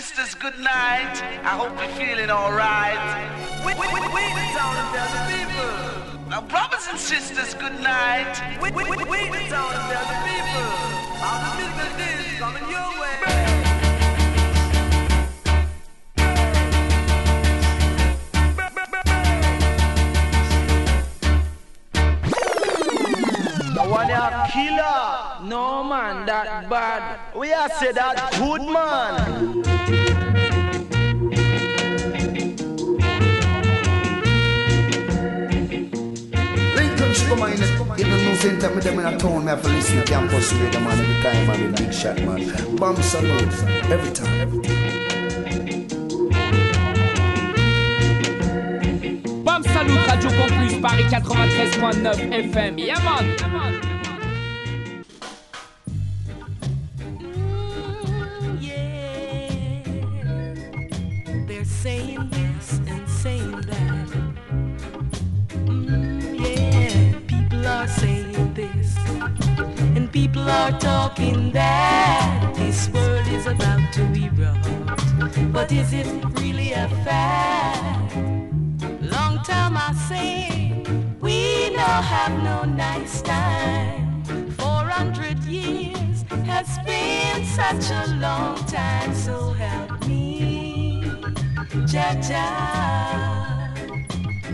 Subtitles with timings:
[0.00, 1.20] sisters, good night.
[1.44, 2.96] I hope you're feeling alright.
[3.60, 6.30] We, we, we, we the town tell the people.
[6.30, 8.32] Now, brothers and sisters, good night.
[8.62, 10.70] We, we, we, the town tell the people.
[11.20, 12.91] The musical days coming your
[24.02, 25.48] One a killer.
[25.48, 27.20] No man, that bad.
[27.36, 29.62] We are say that good man.
[36.74, 37.52] Lincoln Sugar Man,
[37.96, 40.04] you don't know same time with them in a town, me have to listen to
[40.04, 42.76] campus radio man every time, man, the big shot man.
[42.76, 43.52] Bomb salute,
[43.88, 44.62] every time.
[49.44, 52.78] Bam Salut, Radio Campus, Paris 93.9 FM.
[52.78, 53.36] Yeah, man.
[53.36, 53.91] They're
[86.84, 91.02] been such a long time, so help me,
[91.86, 92.46] Jaja,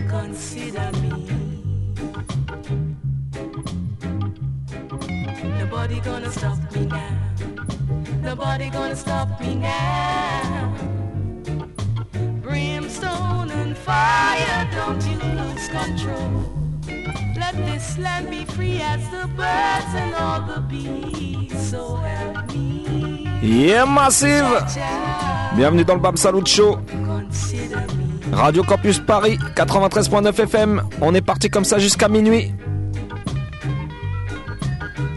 [0.09, 1.29] consider me.
[5.59, 7.17] Nobody gonna stop me now.
[8.21, 10.75] Nobody gonna stop me now.
[12.41, 16.58] Brimstone and fire, don't you lose control.
[17.49, 21.69] Let this land be free as the birds and all the bees.
[21.69, 23.25] So help me.
[23.41, 24.45] Yeah, massive
[25.55, 26.77] Bienvenue dans le Bam Salut Show.
[28.31, 30.83] Radio Campus Paris, 93.9 FM.
[31.01, 32.53] On est parti comme ça jusqu'à minuit.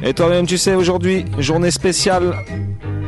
[0.02, 2.34] Et toi-même, tu sais, aujourd'hui, journée spéciale,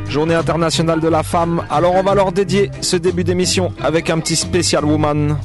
[0.06, 1.62] journée internationale de la femme.
[1.70, 5.38] Alors, on va leur dédier ce début d'émission avec un petit spécial woman.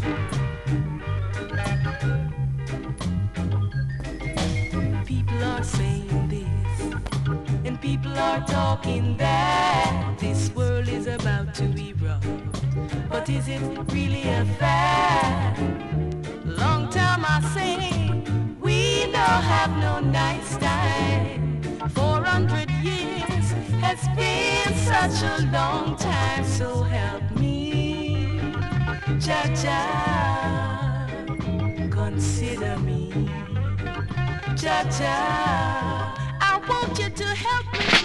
[8.81, 12.25] Talking that this world is about to erupt.
[13.09, 15.59] But is it really a fact?
[16.45, 18.11] Long time I say
[18.61, 21.61] we no have no nice time.
[21.89, 23.51] Four hundred years
[23.81, 28.37] has been such a long time, so help me,
[29.25, 29.81] Jaja,
[31.91, 33.29] consider me.
[34.55, 36.37] Cha-cha.
[36.41, 37.98] I want you to help me,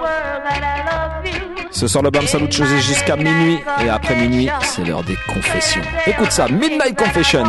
[0.00, 1.68] world that I love you.
[1.70, 3.58] Ce soir, le Bam Salut est jusqu'à minuit.
[3.84, 5.82] Et après minuit, c'est l'heure des confessions.
[6.06, 7.44] Écoute ça, Midnight Confession.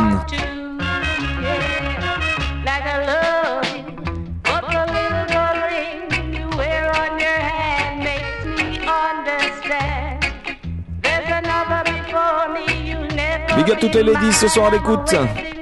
[13.64, 15.53] Big up toutes les ladies ce soir à l'écoute.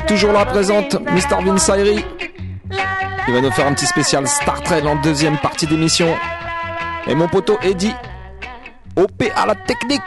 [0.00, 1.42] Toujours là présente, Mr.
[1.44, 2.04] Vince Ayri.
[3.26, 6.14] Il va nous faire un petit spécial Star Trek en deuxième partie d'émission.
[7.06, 7.94] Et mon poteau Eddie,
[8.96, 10.02] OP à la technique.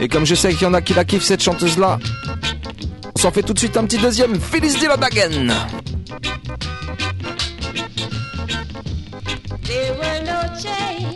[0.00, 1.98] Et comme je sais qu'il y en a qui la kiffent cette chanteuse là,
[3.14, 4.38] on s'en fait tout de suite un petit deuxième.
[10.24, 11.15] No chains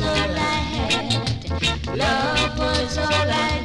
[0.00, 1.96] all I had.
[1.96, 3.61] Love was all I gave.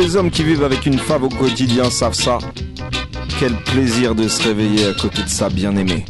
[0.00, 2.38] Les hommes qui vivent avec une femme au quotidien savent ça.
[3.38, 6.04] Quel plaisir de se réveiller à côté de sa bien-aimée.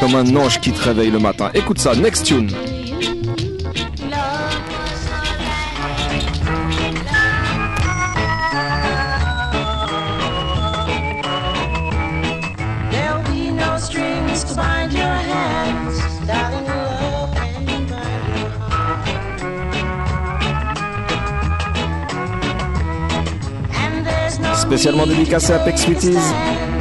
[0.00, 1.50] Comme un ange qui te réveille le matin.
[1.54, 2.50] Écoute ça, next tune.
[24.72, 26.71] Spécialement dédicacé à to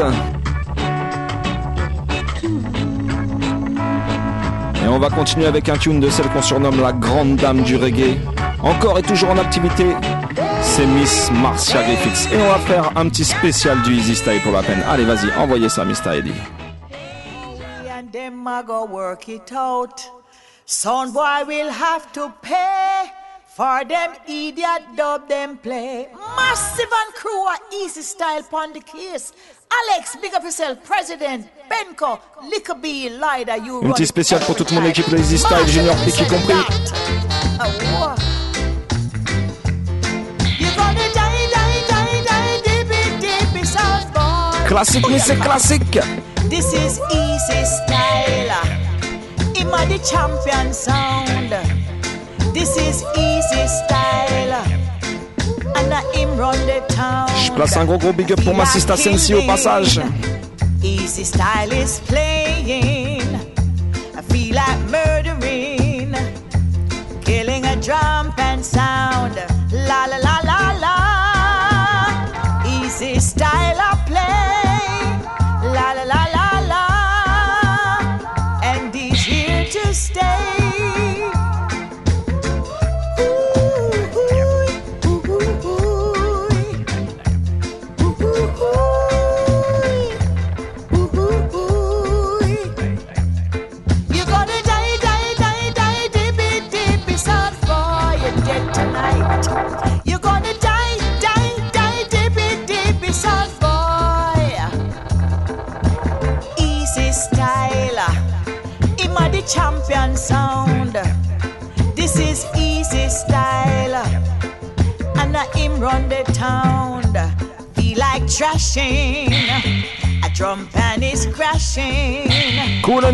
[0.00, 0.04] Et
[4.88, 8.16] on va continuer avec un tune de celle qu'on surnomme la grande dame du reggae.
[8.62, 9.94] Encore et toujours en activité,
[10.62, 12.32] c'est Miss Marcia Griffiths.
[12.32, 14.82] Et on va faire un petit spécial du Easy Style pour la peine.
[14.88, 16.16] Allez, vas-y, envoyez ça, Mr.
[16.16, 16.32] Eddie.
[18.12, 20.00] them go work it out.
[21.46, 23.12] Will have to pay
[23.54, 24.14] For them
[24.96, 26.08] dub them play.
[26.36, 27.14] Massive and
[27.70, 29.34] easy style the.
[29.90, 32.18] Alex, big up yourself, President, Benko,
[32.80, 35.96] B, Lida, you Une petite spéciale pour toute mon équipe Easy Style, Junior
[36.28, 36.54] compris.
[43.20, 44.66] Dippy, South boy.
[44.66, 45.98] Classique, mais c'est classique.
[46.48, 48.52] This is easy style.
[49.54, 51.54] Him a the champion sound.
[52.52, 54.91] This is easy style.
[57.44, 60.00] Je place un gros gros big up pour ma sista Sensi au passage.
[60.82, 63.22] Easy style is playing.
[64.16, 66.14] I feel like murdering.
[67.24, 69.36] Killing a drum and sound.
[69.72, 70.31] La la la la la.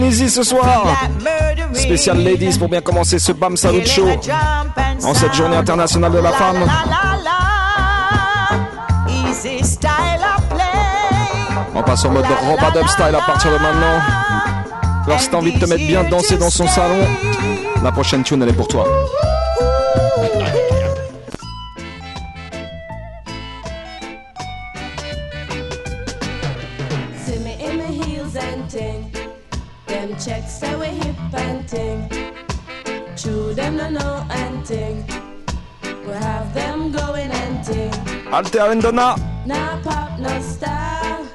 [0.04, 0.86] Easy ce soir.
[1.72, 4.08] Spécial ladies pour bien commencer ce Bam Salut Show
[5.04, 6.56] en cette journée internationale de la femme.
[11.74, 14.00] On passe en mode Robadub style à partir de maintenant.
[15.06, 17.06] Alors si t'as envie de te mettre bien danser dans son salon,
[17.82, 18.84] la prochaine tune elle est pour toi.
[38.50, 41.26] Now pop no style.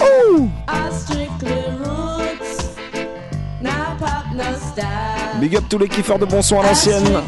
[0.00, 0.48] Ooh.
[0.68, 2.76] All strictly roots.
[3.60, 5.40] Now pop no style.
[5.40, 7.22] Big up tous les kiffeurs de bon son à l'ancienne.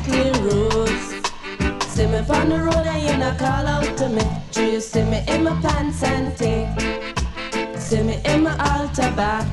[1.88, 4.22] See me the road and you not call out to me.
[4.52, 6.68] Do you see me in my pants and ting?
[7.78, 9.44] See me in my altar back.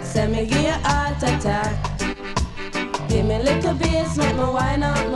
[0.00, 1.74] See me give you heart attack.
[3.08, 5.09] Give me little bass, make me wine out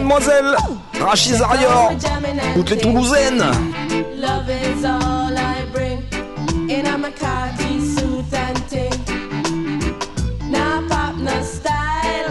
[0.00, 0.56] mademoiselle
[1.00, 1.92] Rachid Arior,
[2.54, 3.44] toutes les Toulousaines.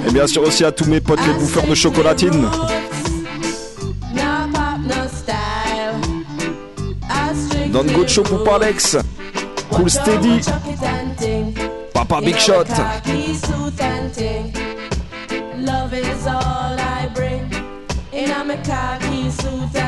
[0.08, 2.50] Et bien sûr aussi à tous mes potes les bouffeurs de chocolatine.
[7.72, 8.98] Don Gocho pour Alex.
[9.70, 10.42] Cool Steady.
[11.94, 12.66] Papa Big Shot.
[18.70, 19.79] Khaki suit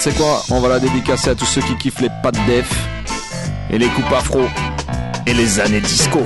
[0.00, 2.68] c'est quoi On va la dédicacer à tous ceux qui kiffent les pattes def
[3.70, 4.40] et les coupes afro
[5.26, 6.18] et les années disco.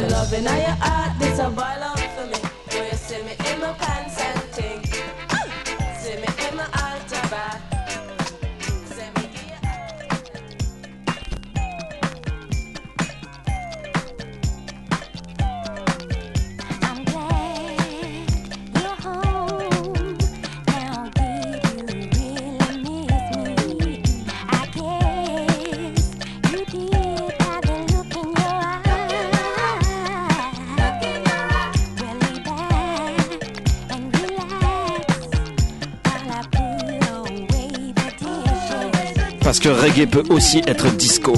[39.63, 41.35] Parce que reggae peut aussi être disco.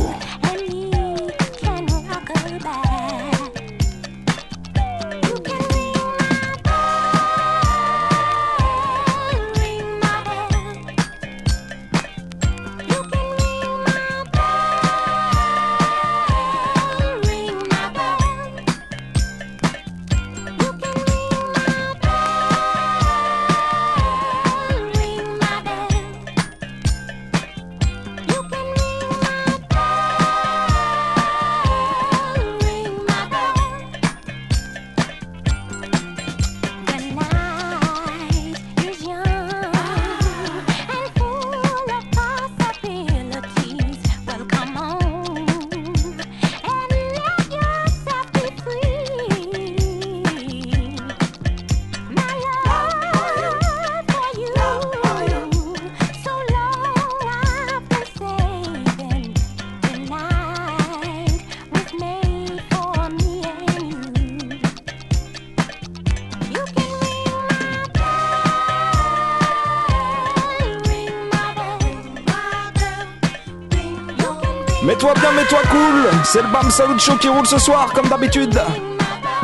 [76.33, 78.59] C'est le Bam Salut Show qui roule ce soir, comme d'habitude.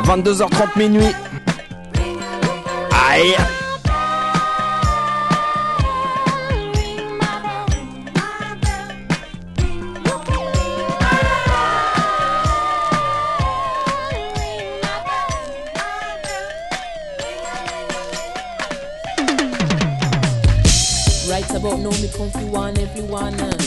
[0.05, 1.05] 22h30 minuit.
[3.07, 3.35] Aïe.
[21.29, 23.58] Right about now, me come fi one everyone.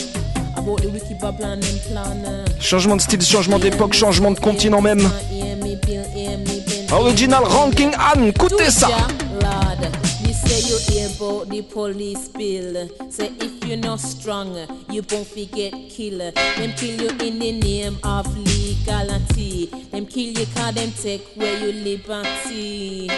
[2.59, 5.09] Changement de style, changement d'époque, changement de continent même.
[6.91, 8.89] Original Ranking Anne, écoutez ça.
[10.45, 12.89] Say you hear about the police bill.
[13.09, 14.55] Say if you're not strong,
[14.89, 16.31] you won't forget killer.
[16.31, 19.67] Them kill you in the name of legality.
[19.91, 23.09] Them kill you cause them take where you liberty.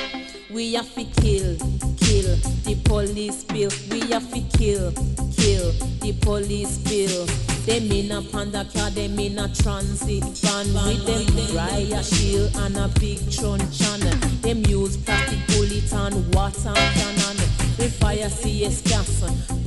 [0.52, 1.58] We have to kill,
[1.98, 3.72] kill the police bill.
[3.90, 4.92] We have to kill,
[5.36, 5.72] kill
[6.02, 7.26] the police bill.
[7.66, 12.78] Them in a panda car, them in a transit van with them riot shield and
[12.78, 14.02] a big truncheon.
[14.42, 17.38] Them use plastic bullet and water cannon.
[17.80, 19.24] We fire CS gas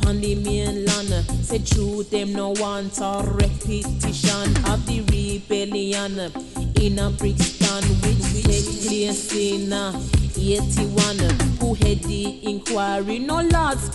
[0.07, 1.27] on the mainland.
[1.45, 6.33] Say true, them no want a repetition of the rebellion
[6.81, 9.93] in a Brixton which take place in uh,
[10.39, 11.19] 81.
[11.61, 13.19] Who head the inquiry?
[13.19, 13.37] No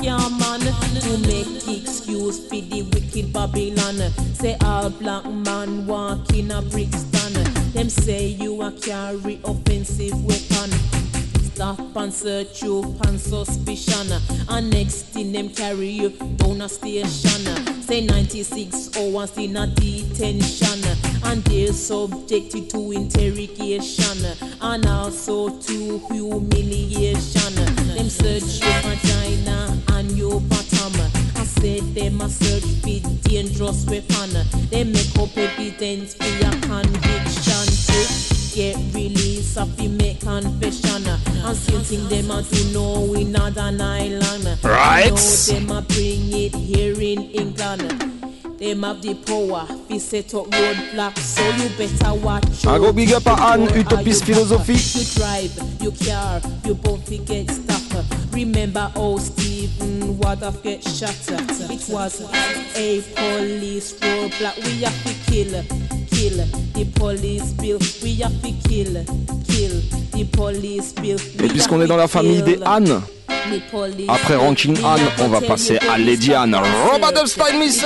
[0.01, 4.11] can man to make excuse for the wicked Babylon.
[4.33, 7.33] Say all black man walk in a Brixton.
[7.73, 10.92] Them say you a carry offensive weapon.
[11.53, 14.11] Stop and search you on suspicion.
[14.49, 17.83] And next thing them carry you down a station.
[17.83, 20.81] Say 96 hours in a detention.
[21.23, 24.25] And they're subjected to interrogation.
[24.61, 27.53] And also to humiliation.
[27.53, 30.93] Them search your vagina and your bottom.
[31.35, 34.31] I said them a search for dangerous weapon.
[34.71, 41.07] They make up evidence for your conviction get release of you make confession.
[41.07, 44.59] And still think them a do know in Northern Ireland.
[44.63, 45.09] Right.
[45.09, 48.13] Know them a bring it here in England.
[48.59, 52.65] Them have the power, fi set up roadblocks, so you better watch.
[52.65, 54.99] Un gros big up à Anne, Are you Philosophie.
[54.99, 57.81] You drive, you car, you both get stuck.
[58.31, 61.13] Remember how Stephen Waldorf get shot?
[61.29, 64.55] It was a police roadblock.
[64.63, 67.79] We have to kill, kill the police bill.
[68.01, 68.93] We have to kill,
[69.47, 69.75] kill
[70.11, 71.17] the police bill.
[71.43, 73.01] Et puisqu'on est dans la famille des Anne,
[74.07, 74.35] après.
[74.35, 76.55] Ranking Anne, on va passer à Lady Anne.
[76.91, 77.85] Robert Epstein, miss.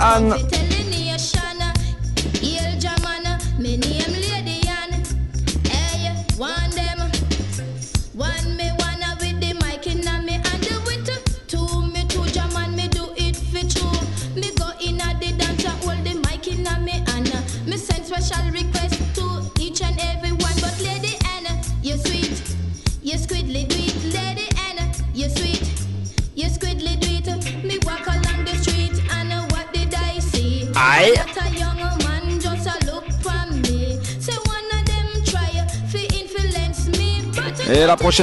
[0.00, 0.47] Original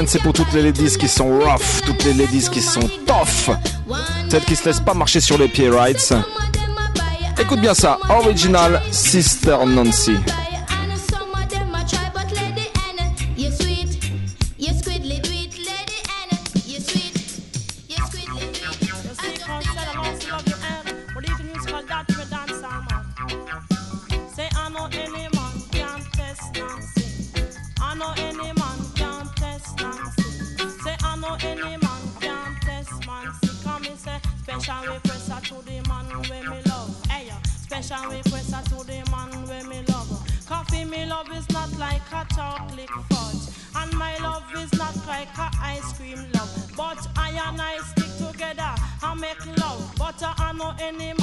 [0.06, 3.56] c'est pour toutes les ladies qui sont rough, toutes les ladies qui sont tough,
[4.30, 6.14] celles qui se laissent pas marcher sur les pieds, right?
[7.40, 10.18] Écoute bien ça, original Sister Nancy.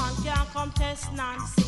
[0.03, 1.63] Man can come test Nancy.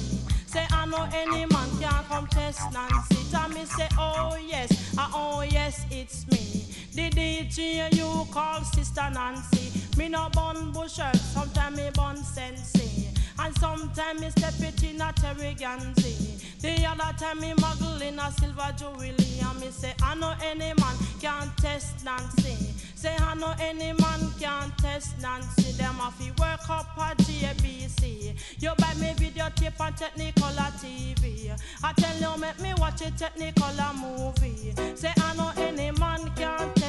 [0.47, 3.15] Say I know any man can come test Nancy.
[3.55, 6.65] Me say oh yes, ah oh yes it's me.
[6.95, 9.81] The DJ you call Sister Nancy.
[9.99, 13.14] Me no bun busher, sometimes me bun sensei.
[13.39, 16.61] And sometime me step it in a Terry Ganzi.
[16.61, 19.41] The other time me muggle in a silver jewelry.
[19.43, 22.75] And me say I know any man can test Nancy.
[22.95, 25.73] Say I know any man can test Nancy.
[25.73, 28.35] Them have to work up a JBC.
[28.63, 31.51] You buy me videotape and Technicolor TV.
[31.83, 34.73] I tell you make me watch a Technicolor movie.
[34.97, 36.84] Say I know any man can test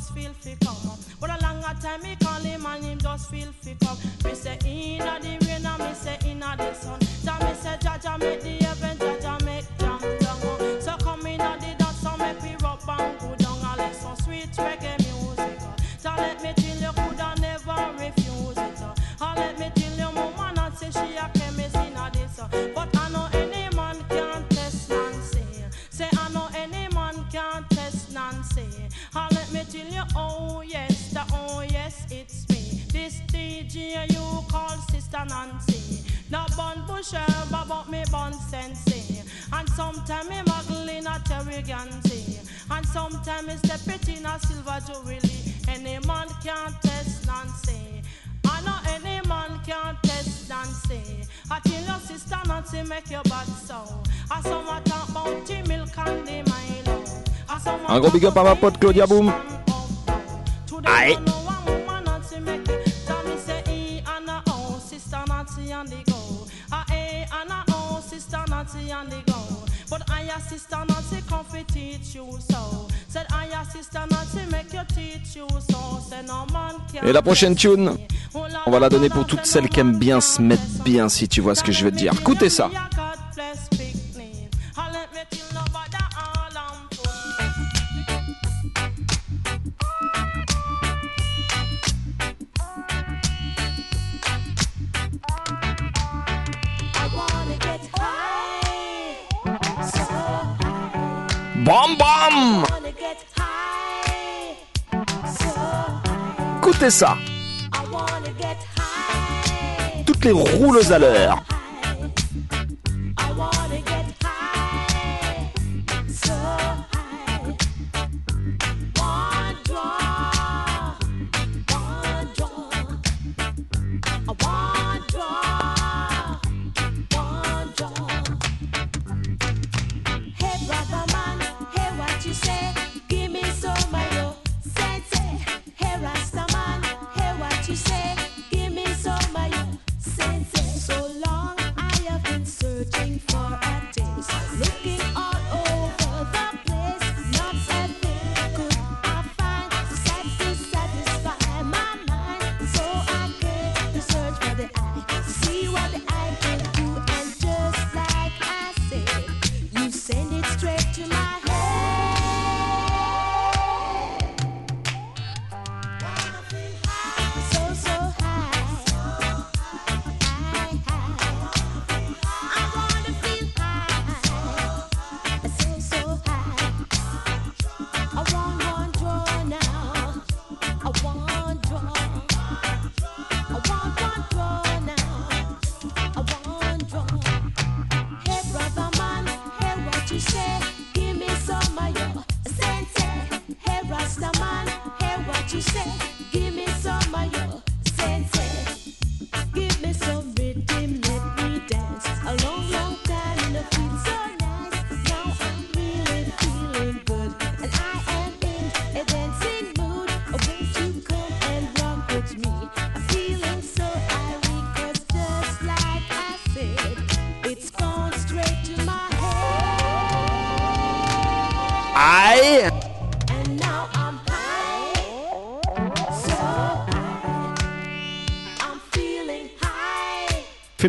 [0.00, 0.98] just feel fi come.
[1.20, 3.98] But a longer time me call him and him just feel fi come.
[4.24, 6.98] Me say inna the rain and me say inna the sun.
[7.24, 9.29] Tell me say Jaja make the heaven, Jaja make
[34.50, 36.04] call Sister Nancy.
[36.30, 39.22] Not bun busher, but me bun sensei.
[39.52, 41.62] And sometime me muggle in a Terry
[42.70, 45.20] And sometime me step it in a silver jewelry.
[45.68, 48.02] Any man can test Nancy.
[48.46, 51.26] I know any man can test Nancy.
[51.50, 53.46] I tell your sister Nancy make your bad.
[54.32, 57.04] I saw my talk about the milk and the Milo.
[57.48, 59.32] I saw my Un gros big up à ma pote Claudia Boom.
[60.84, 61.39] Aïe.
[68.70, 69.38] Sister Nancy and the go.
[69.88, 72.88] But I a sister Nancy come fi teach you so.
[73.08, 76.00] Said I a sister Nancy make you teach you so.
[76.08, 77.06] Say no man can.
[77.06, 77.96] Et la prochaine tune,
[78.34, 81.40] on va la donner pour toutes celles qui aiment bien se mettre bien, si tu
[81.40, 82.12] vois ce que je veux te dire.
[82.12, 82.70] Écoutez ça.
[101.64, 104.56] Bam bam wanna get high,
[105.26, 105.50] so
[106.58, 107.18] Écoutez ça.
[107.74, 111.42] I wanna get high, Toutes les rouleuses à l'heure.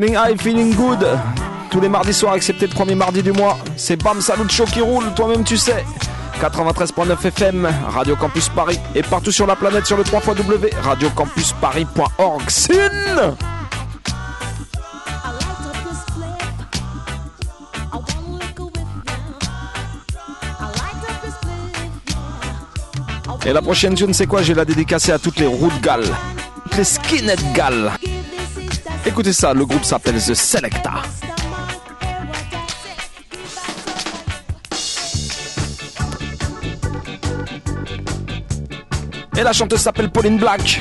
[0.02, 1.08] Feeling high, feeling good.
[1.70, 3.60] Tous les mardis soirs, excepté le premier mardi du mois.
[3.78, 5.86] C'est Bam Salut Show qui roule, toi-même tu sais.
[6.42, 8.80] 93.9 FM, Radio Campus Paris.
[8.96, 12.50] Et partout sur la planète sur le 3 W, radiocampusparis.org.
[12.50, 13.36] Sin!
[23.46, 24.42] Et la prochaine tune, c'est quoi?
[24.42, 26.10] Je vais la dédicacer à toutes les routes galles,
[26.64, 27.92] toutes les skinhead galles.
[29.12, 31.02] Écoutez ça, le groupe s'appelle The Selecta.
[39.38, 40.80] Et la chanteuse s'appelle Pauline Black.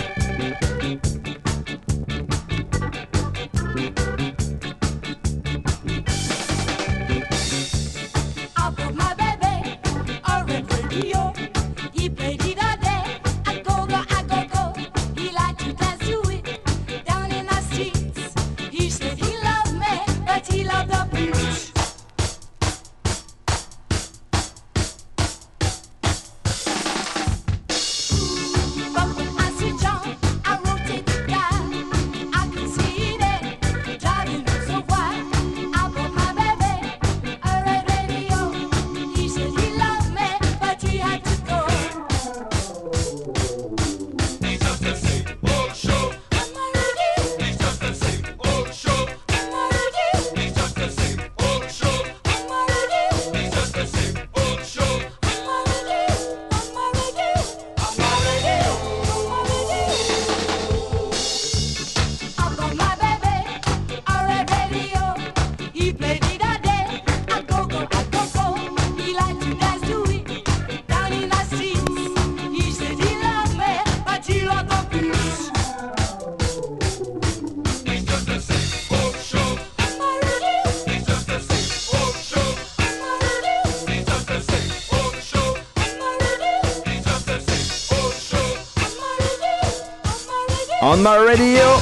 [90.90, 91.78] on my radio.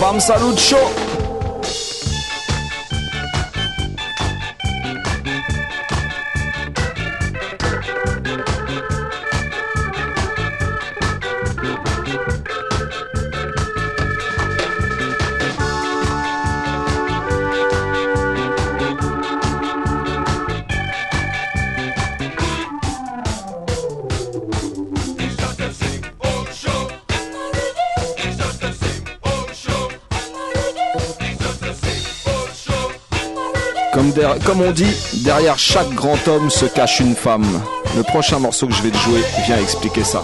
[0.00, 1.07] Bam salut show.
[34.44, 37.46] comme on dit, derrière chaque grand homme se cache une femme.
[37.96, 40.22] Le prochain morceau que je vais te jouer vient expliquer ça.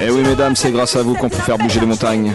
[0.00, 2.34] Eh oui mesdames, c'est grâce à vous qu'on peut faire bouger les montagnes.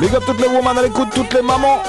[0.00, 1.82] Big up toutes les women à l'écoute, toutes les mamans.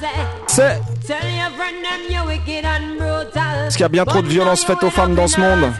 [0.00, 0.06] Say,
[0.46, 3.66] C'est Tell your friend them you wicked and brutal.
[3.66, 5.70] Est-ce qu'il y a bien trop de violence faite aux femmes dans ce monde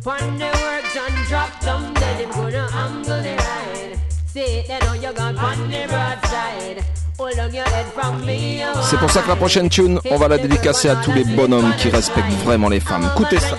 [0.04, 2.20] Pon the work, John drop down dead.
[2.20, 3.98] Him gonna angle the ride.
[4.26, 6.84] See, they know you gone pon the broadside.
[7.18, 8.60] Hold on your head from me.
[8.60, 11.24] you c'est pour ça que la prochaine tune, on va la dédicacer à tous les
[11.24, 13.08] bonhommes qui respectent vraiment les femmes.
[13.14, 13.56] Écoutez ça.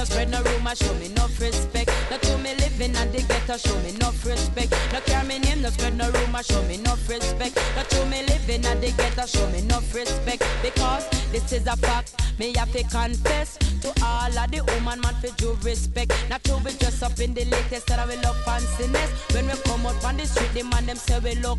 [0.00, 1.92] No spread no rumor, show me no respect.
[2.10, 4.72] No to me living at the ghetto, show me no respect.
[4.94, 7.54] No care me name, no spread no rumor, show me no respect.
[7.76, 10.42] No to me living at the ghetto, show me no respect.
[10.62, 15.14] Because this is a fact, me have to confess to all of the woman man
[15.20, 16.14] for due respect.
[16.30, 19.34] Not to be dressed up in the latest that we love fanciness.
[19.34, 21.58] When we come out on the street, the man them say we look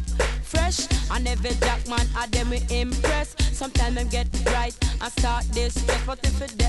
[0.52, 0.88] fresh.
[1.12, 3.36] And every jack man at them we impress.
[3.52, 6.06] Sometimes them get right and start this stress.
[6.06, 6.62] But if it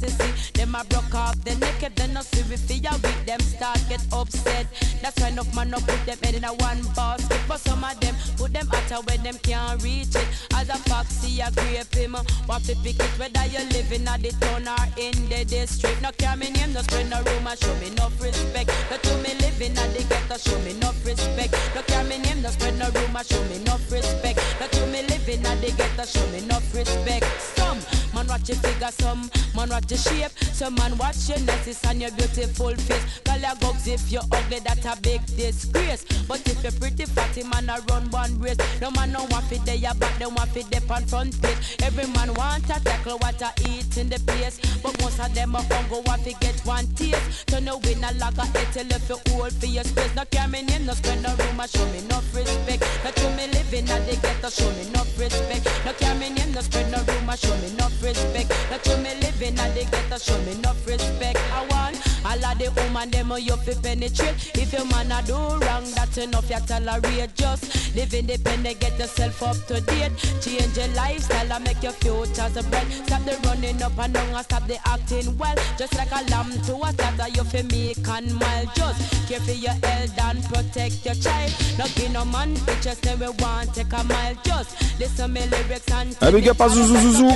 [0.00, 3.26] they see, them a broke off the naked, then no see we feel weak.
[3.26, 4.66] Them start get upset.
[5.02, 7.40] That's why enough man no put them head in a one basket.
[7.48, 10.26] But some of them put them out where them can't reach it.
[10.54, 12.14] As a foxy, a grape him.
[12.46, 16.02] What to pick it whether you living at the town or in the district.
[16.02, 18.70] No care me name, no spread no rumor, show me no respect.
[18.90, 21.52] No to me living at the ghetto, show me no respect.
[21.74, 24.40] No care me name, no spread no rumor, show me enough respect.
[24.60, 27.26] No to me living at the ghetto, show me enough respect.
[27.56, 27.78] Some
[28.14, 32.00] man watch your figure, some man watch your shape, some man watch your necklace and
[32.00, 33.20] your beautiful face.
[33.24, 36.04] Call your gogs if you're ugly, that a big disgrace.
[36.26, 38.58] But if you're pretty fatty, man, I run one race.
[38.80, 41.76] No man no want fit there, but they want fit there on front page.
[41.82, 45.56] Every man want to tackle what I eat in the place, but most of them
[45.56, 47.46] are hungry want to get one taste.
[47.46, 50.14] Turn the winner like a hit till if you hold for your space.
[50.14, 52.82] No care me name, no spend no room, show me no respect.
[53.04, 55.64] No to me living at the ghetto, show me no respect.
[55.84, 57.99] No me name, no spread no rumor, show me no respect.
[58.02, 61.36] No to me living at the ghetto, show me no respect.
[61.52, 64.56] I want all of the woman them you fi penetrate.
[64.56, 67.34] If your man a do wrong, that's enough you tolerate.
[67.34, 70.12] Just live independent, get yourself up to date.
[70.40, 72.90] Change your lifestyle and make your futures a bright.
[73.04, 75.54] Stop the running up and down and stop the acting well.
[75.76, 78.64] Just like a lamb to a slaughter, you fi make and mile.
[78.74, 81.52] Just care for your health and protect your child.
[81.76, 84.34] Not be no man, just them we want take a mile.
[84.42, 87.30] Just listen me lyrics and Un big up à Zouzou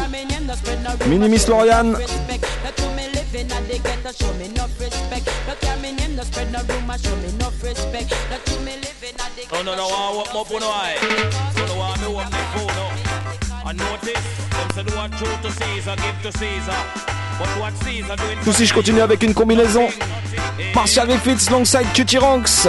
[0.56, 1.08] Zouzou.
[1.08, 1.96] Mini Miss Lauriane.
[1.96, 2.44] respect.
[2.64, 5.26] Not to me living at the ghetto, show me no respect.
[5.46, 8.10] No care me name, no spread no rumor, show me no respect.
[8.30, 10.96] Not to me living at the Oh no no, I want more for no eye.
[11.56, 12.86] So no want me want me phone no.
[13.66, 16.80] And notice, them say do what true to Caesar, give to Caesar.
[17.38, 19.88] But what Caesar doing Tout si je continue avec une combinaison.
[20.74, 22.68] Marcia Griffiths alongside Cutty Ranks.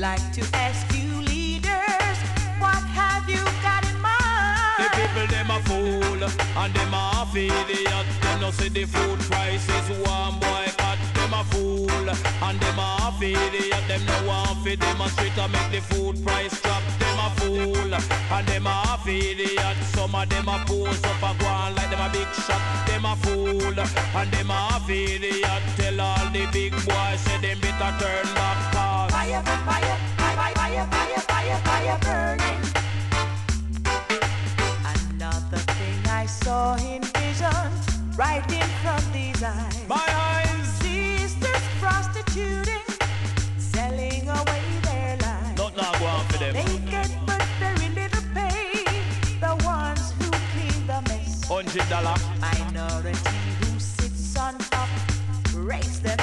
[0.00, 2.16] Like to ask you leaders,
[2.58, 4.78] what have you got in mind?
[4.78, 8.06] The people them a fool and them a idiot.
[8.22, 10.69] Them no see the food prices one boy
[12.10, 13.84] and them a idiot.
[13.88, 16.82] Them no want fi demonstrate to make the food price drop.
[16.98, 19.76] Them a fool and them a idiot.
[19.94, 22.62] Some of them a pose up a go on like them a big shot.
[22.86, 25.62] Them a fool and them a idiot.
[25.76, 28.72] Tell all the big boys say them better turn back.
[28.72, 32.62] Cause Fire, fire, fire, fire, fire, fire, fire burning.
[34.94, 37.70] Another thing I saw in vision,
[38.16, 39.88] right in front these eyes.
[39.88, 40.29] My eyes.
[51.70, 52.16] Hundred dollar.
[52.40, 54.88] Minority who sits on top
[55.54, 56.19] rates themselves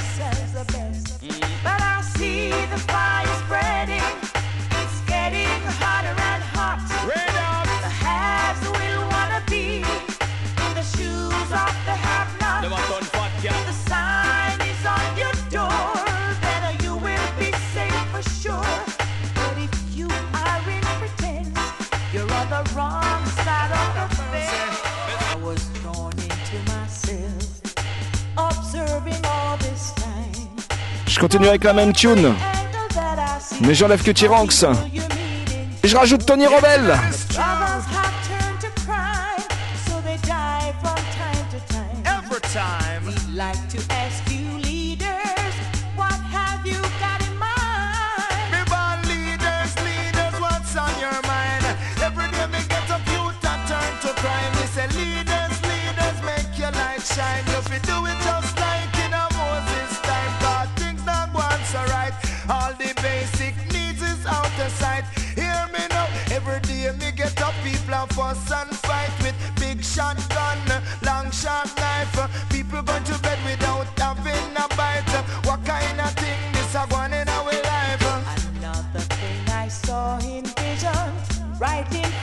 [31.18, 32.32] Je continue avec la même tune,
[33.62, 34.66] mais j'enlève que T-Ranks.
[35.84, 36.96] Et je rajoute Tony Rebel.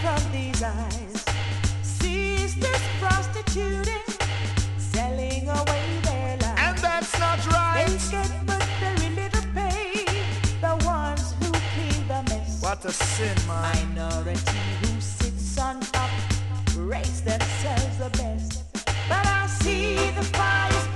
[0.04, 1.24] Front these eyes.
[1.82, 4.06] Sisters prostituting,
[4.76, 6.60] selling away their lives.
[6.60, 7.86] And that's not right.
[7.86, 10.04] They get but very little pay.
[10.60, 12.62] The ones who clean the mess.
[12.62, 13.94] What a sin, man.
[13.94, 16.10] Minority who sits on top
[16.76, 18.64] rates themselves the best.
[19.08, 20.93] But I see the fire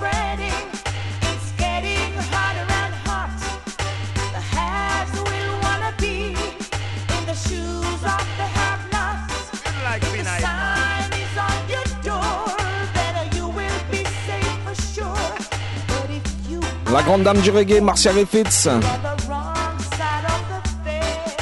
[16.91, 18.67] La grande dame du reggae, Marcia Griffiths.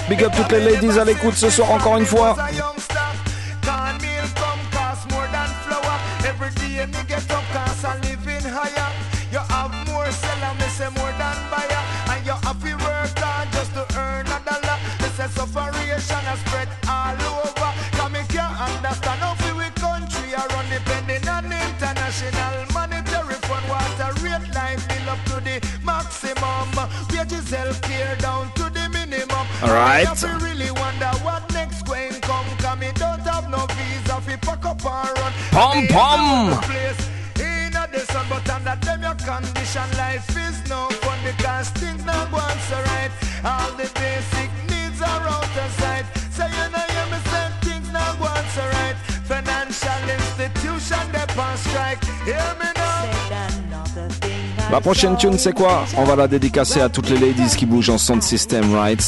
[0.10, 2.36] Big up toutes les ladies à l'écoute ce soir encore une fois.
[35.52, 36.60] Pom, pom.
[38.30, 43.12] but under them your condition life is no fun because things not going so right.
[43.44, 46.06] All the basic needs are out of sight.
[46.32, 48.98] So you know you me say things not going so right.
[49.26, 52.04] Financial institution they on strike.
[52.26, 52.88] Hear me now.
[54.70, 55.86] La prochaine tune, c'est quoi?
[55.96, 59.02] On va la dédicacer à toutes les ladies qui bougent en son de système, right?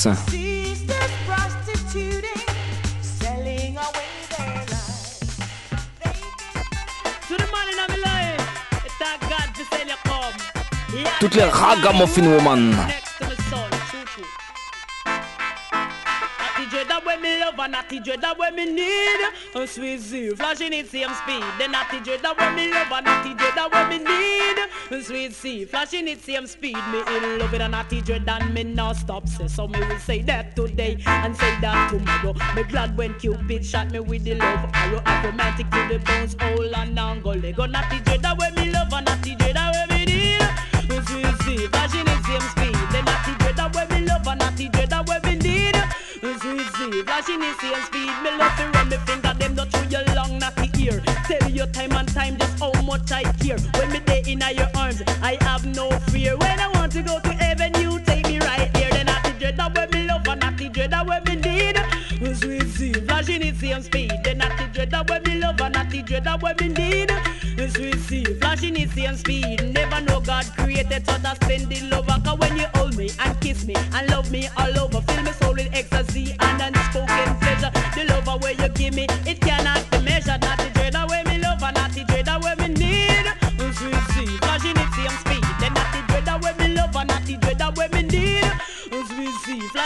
[16.90, 19.20] That way me love natty dread that way me need.
[19.56, 21.44] A sweet Z, flashing it same speed.
[21.60, 25.00] The natty dread that way me love natty dread that way me need.
[25.00, 26.78] A sweet C, flashing it same speed.
[26.92, 29.28] Me in love with a natty dread and me not stop.
[29.28, 32.34] Say so me will say that today and say that tomorrow.
[32.56, 35.02] Me glad when Cupid shot me with the love arrow.
[35.24, 39.36] Romantic to the bones, all and now go dread that way me love and natty
[47.22, 48.24] Z, flashing the same speed.
[48.24, 51.02] Me love to run me finger, them not through your long natty ear.
[51.28, 53.58] Tell you time and time just how much I care.
[53.76, 56.38] When me day in your arms, I have no fear.
[56.38, 58.90] When I want to go to heaven, you take me right here.
[58.92, 61.78] The natty dread that way me love and natty dread that way me need.
[62.38, 64.12] Sweet Z, flashing the same speed.
[64.24, 67.12] The natty dread that way me love and natty dread that way me need.
[67.72, 69.74] Sweet Z, flashing the same speed.
[69.74, 72.22] Never know God created such a splendid lover.
[72.24, 75.32] Cause when you hold me and kiss me and love me all over, fill me
[75.32, 76.36] soul with ecstasy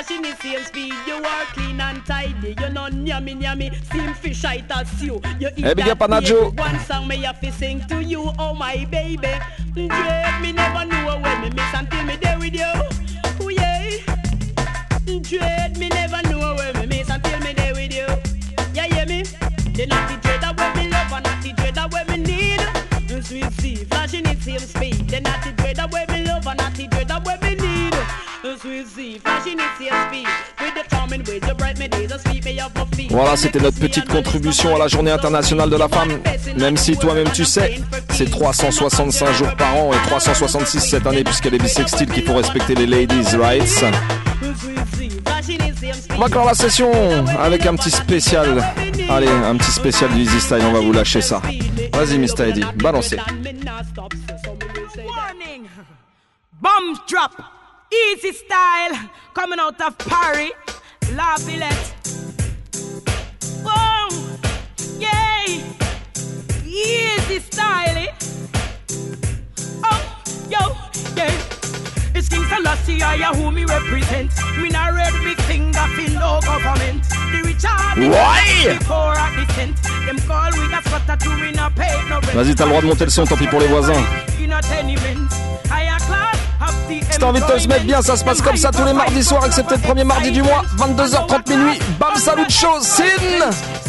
[0.04, 0.94] Z, flashing it same speed.
[1.08, 2.56] You are clean and tidy.
[2.60, 3.72] You know yummy yummy.
[3.84, 5.22] Steam fish I toss you.
[5.40, 6.56] You eat Hey, big that up.
[6.58, 9.34] One song me have to sing to you, oh my baby.
[9.74, 12.74] Dread me never knew when me miss until me there with you.
[13.40, 13.92] Oh yeah.
[15.22, 18.08] Dread me never knew when me miss until me there with you.
[18.74, 19.24] Yeah, hear me?
[19.24, 21.92] The naughty dread that way me love and naughty dread that
[24.42, 25.10] same speed.
[25.10, 27.24] The natty dread the way me love and natty dread the way need.
[27.24, 27.34] Sweet sea, flashing its same speed.
[27.34, 27.53] The charming ways you bright me days, and sweep me off my feet.
[33.10, 36.20] Voilà, c'était notre petite contribution à la journée internationale de la femme.
[36.58, 41.50] Même si toi-même tu sais, c'est 365 jours par an et 366 cette année a
[41.50, 43.84] les bisextiles qu'il faut respecter les ladies' rights.
[46.16, 46.92] On va clore la session
[47.40, 48.64] avec un petit spécial.
[49.10, 51.42] Allez, un petit spécial du Easy Style, on va vous lâcher ça.
[51.94, 52.50] Vas-y, Mr.
[52.50, 53.18] Eddie, balancez.
[54.96, 55.68] Warning!
[56.62, 57.53] Bomb drop!
[57.94, 59.10] Easy style!
[59.36, 60.52] Coming out of Paris!
[61.14, 61.94] La Villette!
[63.62, 64.10] Boom!
[65.00, 65.62] Yay!
[66.66, 68.08] Easy style!
[69.84, 70.02] Oh,
[70.50, 70.76] yo,
[71.16, 71.30] yeah!
[72.16, 74.32] It's King Selassie, I uh, who me represent.
[74.60, 77.04] Me not red big finger fin no government.
[77.32, 78.78] The rich are the Why?
[78.86, 79.78] poor are the cent.
[80.08, 82.34] Them call we got squatter to we not pay no rent.
[82.34, 84.04] Vas-y, t'as le droit de monter le son, tant pis pour les voisins.
[84.40, 85.30] In a tenement,
[85.70, 86.43] higher class
[86.90, 88.94] Si t'as envie de te se mettre bien, ça se passe comme ça tous les
[88.94, 91.80] mardis soirs, excepté le premier mardi du mois, 22h30 minuit.
[92.00, 93.04] Bam, salut choses, Sin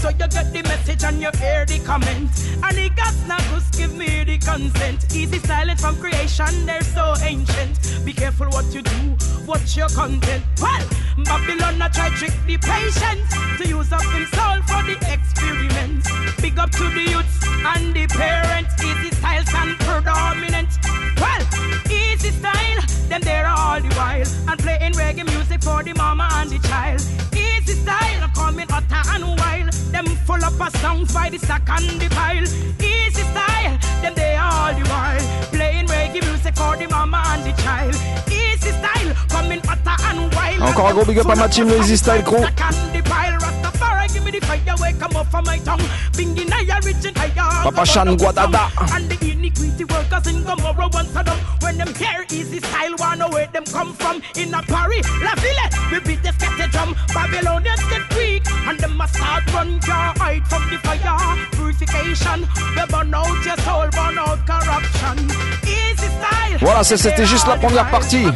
[0.01, 2.29] So you get the message and you hear the comment.
[2.63, 5.05] And the gods not just give me the consent.
[5.15, 8.05] Easy silent from creation, they're so ancient.
[8.05, 9.17] Be careful what you do,
[9.47, 10.45] watch your content.
[10.61, 10.85] Well,
[11.25, 13.23] Babylon not try trick the patient
[13.59, 16.05] to use up him soul for the experiment.
[16.43, 18.75] Big up to the youths and the parents.
[18.83, 20.69] Easy style stand predominant.
[21.17, 21.94] Well,
[22.25, 24.27] easy style, them there all the while.
[24.49, 27.01] And playing reggae music for the mama and the child.
[27.33, 29.73] Easy style, coming hotter and wild.
[29.93, 32.43] Them full up of songs by the stack and the pile.
[32.81, 35.21] Easy style, them they all the while.
[35.53, 37.95] Playing reggae music for the mama and the child.
[38.29, 40.63] Easy style, coming hotter and wild.
[40.63, 42.39] Encore un gros big up à ma team, Easy Style Crew.
[42.39, 45.85] Stack and the pile, Rastafari, give me the fire, wake come up from my tongue.
[46.13, 47.63] Binging higher, reaching higher.
[47.65, 48.71] Papa Shan Guadada.
[48.95, 49.17] And the
[49.55, 51.39] iniquity workers in Gomorrah once a them.
[51.61, 54.23] When them hear easy style, wanna where them come from.
[54.37, 56.95] In a Paris, La Ville, we beat the drum.
[57.13, 61.37] Babylonians get weak, and them must start run your hide from the fire.
[61.53, 65.17] Purification, we burn out your soul, burn out corruption.
[65.63, 66.59] Easy style.
[66.61, 68.27] Voilà, ça c'était juste la première partie.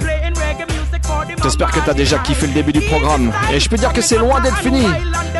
[1.42, 3.32] J'espère que t'as déjà kiffé le début du programme.
[3.52, 4.86] Et je peux dire que c'est loin d'être fini.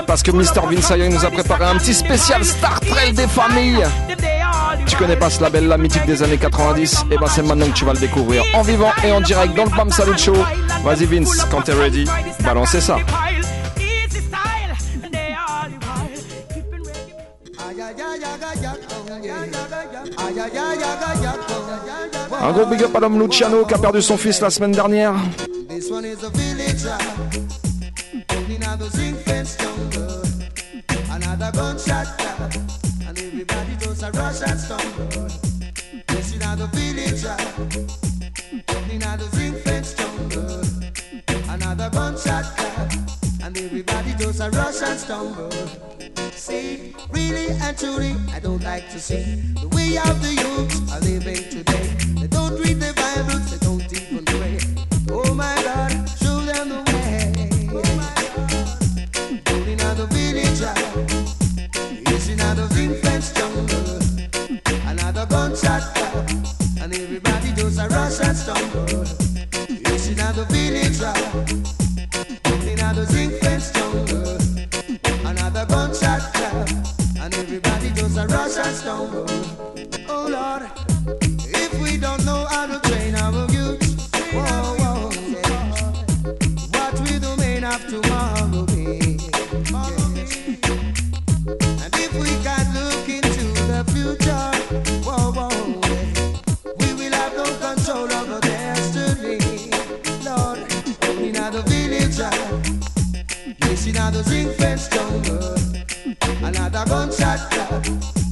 [0.07, 0.73] Parce que Mr.
[0.97, 3.85] Young nous a préparé un petit spécial Star Trek des familles.
[4.87, 7.73] Tu connais pas ce label, la mythique des années 90 Et ben c'est maintenant que
[7.73, 10.37] tu vas le découvrir en vivant et en direct dans le Bam Salut Show.
[10.85, 12.05] Vas-y Vince, quand t'es ready,
[12.45, 12.97] balancez ça.
[22.41, 25.15] Un gros big up à l'homme Luciano qui a perdu son fils la semaine dernière.
[33.41, 35.29] Everybody does a rush and stumble.
[36.09, 37.41] This in a village rock.
[38.91, 40.65] In a zinc fence jungle.
[41.49, 42.93] Another gunshot clap.
[43.45, 45.53] And everybody does a rush and stumble.
[46.33, 51.01] See, really and truly, I don't like to see the way of the youth are
[51.01, 52.08] living today.
[65.65, 69.05] And everybody does a rush and stumble.
[70.09, 71.01] Another village,
[72.73, 74.39] another infant jungle.
[75.27, 76.23] Another gunshot
[77.21, 79.48] and everybody does a rush and stumble.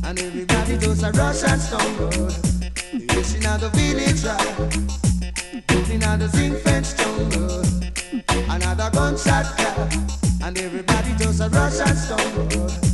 [0.04, 2.10] And everybody does a rush and stumble.
[2.92, 4.24] Yes, in the village,
[5.90, 7.62] in the zinc fence jungle,
[8.50, 9.92] another gunshot clap,
[10.42, 12.85] and everybody does a rush and stumble.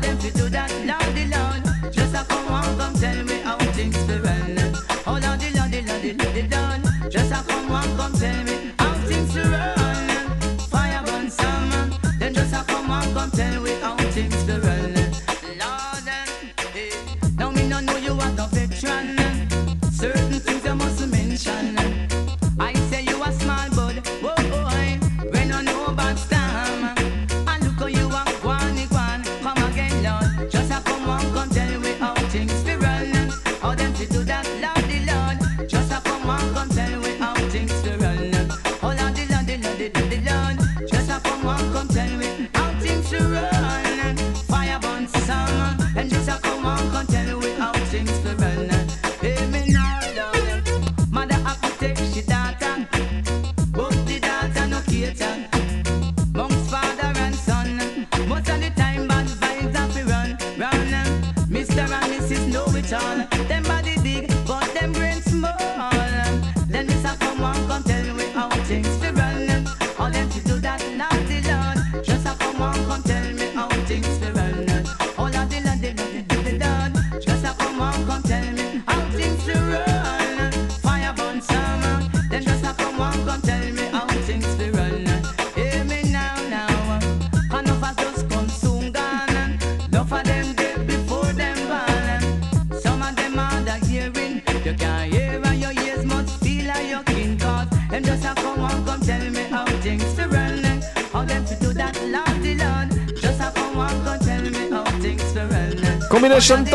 [0.00, 0.47] Them fit do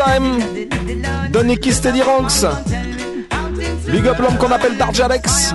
[0.04, 0.38] Time,
[1.30, 2.44] Donny Kiss, Teddy Ranks.
[3.90, 5.54] Big up l'homme qu'on appelle Darjalex.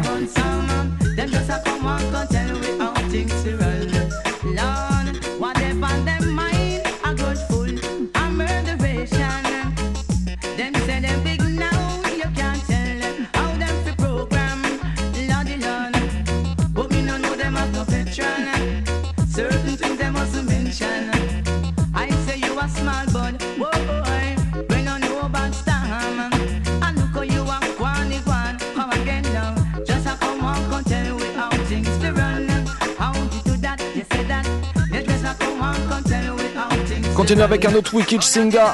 [37.37, 38.71] Avec un autre Wicked Singer.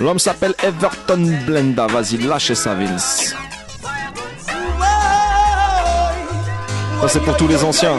[0.00, 1.86] L'homme s'appelle Everton Blenda.
[1.86, 3.34] Vas-y, lâchez ça, Vince.
[7.02, 7.98] Ça, c'est pour tous les anciens.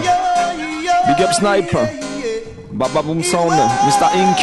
[1.05, 1.77] Big up Snipe.
[2.71, 3.53] Baba Boom Sound.
[3.85, 4.07] Mr.
[4.15, 4.39] Inc.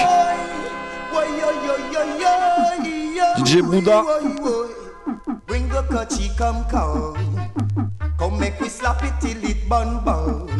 [3.45, 4.05] DJ Bouddha.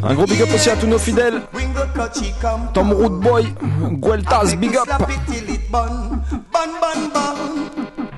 [0.03, 1.43] Un gros big up aussi à tous nos fidèles.
[2.75, 3.55] Tom Root Boy.
[4.01, 4.89] Gueltas, big up.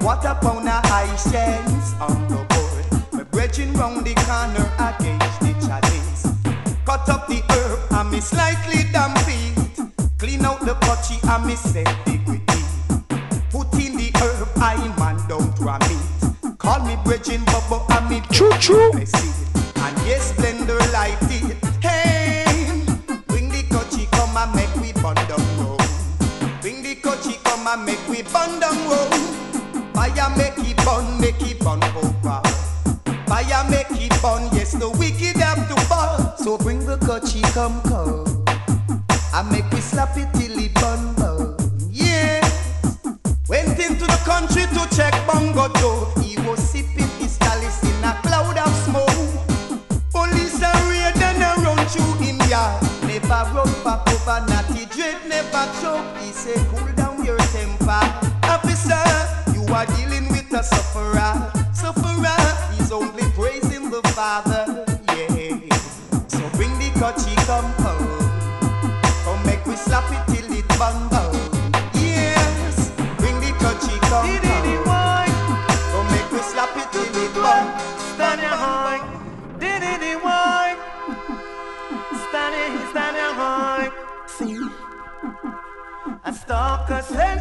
[0.01, 3.03] What a pound of high cents on the board.
[3.13, 6.27] My brethren round the corner against the chalice.
[6.87, 9.59] Cut up the herb and me slightly damp it.
[10.19, 11.89] Clean out the potty and me set
[12.25, 12.63] gritty.
[13.51, 16.59] Put in the herb, I man don't ram it.
[16.59, 18.91] Call me brethren bubble and me choo choo.
[34.29, 36.37] Bun, yes, the wicked have to fall.
[36.37, 38.45] So bring the coachy come come.
[39.33, 41.03] I make we slap it till it bun.
[41.91, 42.45] Yeah.
[43.49, 46.13] Went into the country to check Bongo Joe.
[46.21, 49.21] He was sipping his chalice in a cloud of smoke.
[50.13, 52.83] Police are raid and a run through yard.
[53.09, 56.09] Never run back over, natty dread never choke.
[56.21, 58.03] He say, cool down your temper.
[58.55, 59.05] Officer,
[59.55, 61.33] you are dealing with a sufferer.
[61.73, 62.58] Sufferer,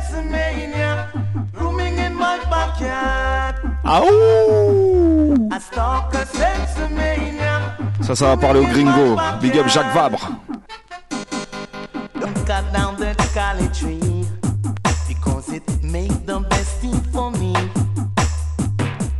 [0.08, 1.12] sensimania
[1.53, 3.55] rooming in my backyard.
[3.84, 7.76] Aouh A stalker sensimania.
[8.01, 9.18] Ça, ça va parler au gringo.
[9.41, 10.30] Big up Jacques Vabre.
[12.20, 14.26] Don't cut down the scarlet tree
[15.08, 17.53] because it make the best thing for me.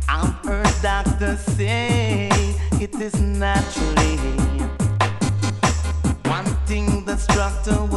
[0.08, 2.28] I've heard doctors say
[2.80, 4.16] it is naturally
[6.24, 7.87] one thing the structure will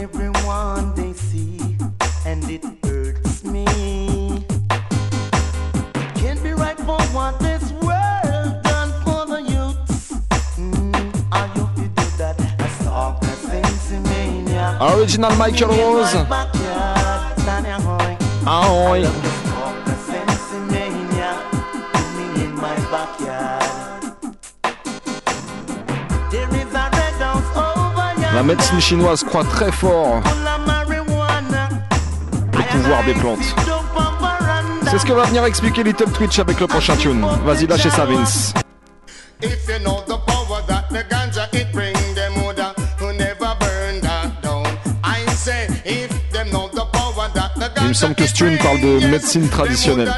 [0.00, 1.76] everyone they see,
[2.24, 3.66] and it hurts me.
[5.94, 10.12] It can't be right for what this world done for the youths.
[10.56, 12.40] Mm, I hope you do that.
[12.40, 14.78] A stalker sensimania.
[14.96, 16.14] Original Michael Rose.
[16.28, 19.29] Backyard, standing ahoy.
[28.34, 30.22] La médecine chinoise croit très fort
[32.70, 33.54] pouvoir des plantes.
[34.90, 37.24] C'est ce que va venir expliquer Little Twitch avec le prochain tune.
[37.44, 38.54] Vas-y, lâchez ça, Vince.
[39.42, 44.00] If you know the power that the ganja it bring, them woulda who never burn
[44.02, 44.66] that down.
[45.02, 48.34] I say if them know the power that the Il me ganja semble que ce
[48.34, 50.12] tune parle de médecine traditionnelle.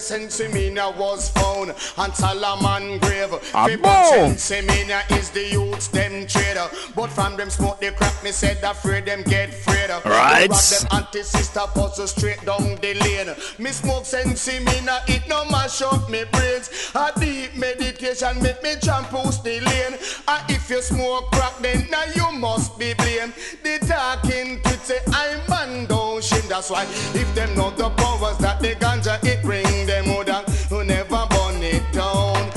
[0.00, 3.30] Say Sensimina was found on Solomon grave.
[3.66, 3.90] People?
[3.90, 6.68] Sensimina is the youths them trader.
[6.96, 9.90] But from them smoke they crack me said afraid them get afraid.
[10.06, 10.48] Right.
[10.48, 13.36] Rob them anti-sister puzzle straight down the lane.
[13.58, 16.90] Me smoke Sensimina it no mash up me brains.
[16.94, 19.98] A deep meditation make me the lane.
[20.26, 23.34] And if you smoke crack then now you must be blamed.
[23.62, 26.48] The talking to say I man don't shame.
[26.48, 26.84] That's why
[27.14, 30.44] if them know the powers that the ganja it bring them woulda
[30.86, 32.55] never burn it down.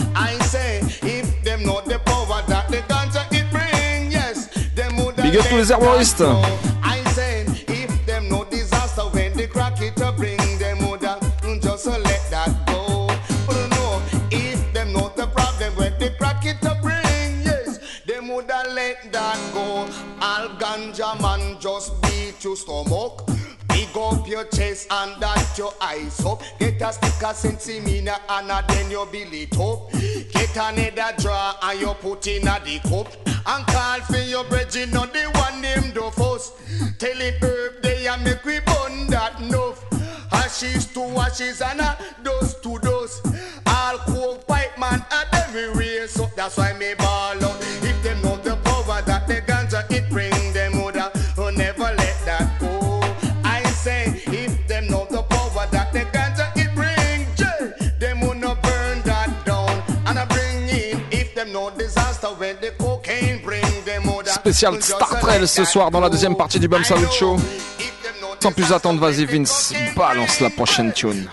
[5.31, 6.78] Big up tous les.
[24.09, 26.41] Up your chest and that your eyes up.
[26.59, 29.91] Get a stick of sensimina and a then you build it up.
[29.91, 33.07] Get another draw and you put in a the cup.
[33.45, 36.53] And call for your you know the one named do first.
[36.99, 39.85] Tell it herb they and make we burn that enough.
[40.31, 43.25] Ashes to ashes and a dust to dust.
[43.65, 46.07] All coke pipe man and everywhere.
[46.07, 47.88] So that's why me ball out.
[64.25, 67.37] Spécial Star Trail ce soir dans la deuxième partie du Bam Salut Show.
[68.39, 71.27] Sans plus attendre, vas-y Vince, balance la prochaine tune.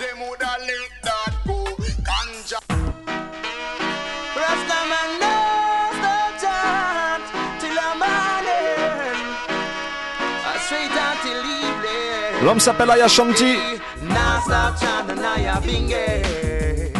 [4.34, 7.24] Rastaman knows the chant
[7.60, 9.20] till a morning.
[10.18, 12.44] Uh, Straight until evening.
[12.44, 13.56] L'homme s'appelle Aya Shanti.
[14.02, 16.92] Now stop chanting, now ya binge.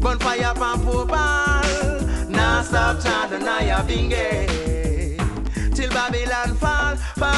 [0.00, 1.08] Bonfire from Popal.
[1.08, 1.49] Now
[2.70, 4.28] stop chanting, now ya binge.
[5.74, 7.34] Till Babylon fall, fall.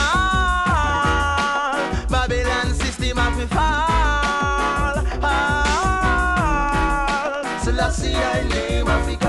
[2.14, 6.62] Babylon system have to fall, fall.
[7.64, 9.21] Selassie, I name of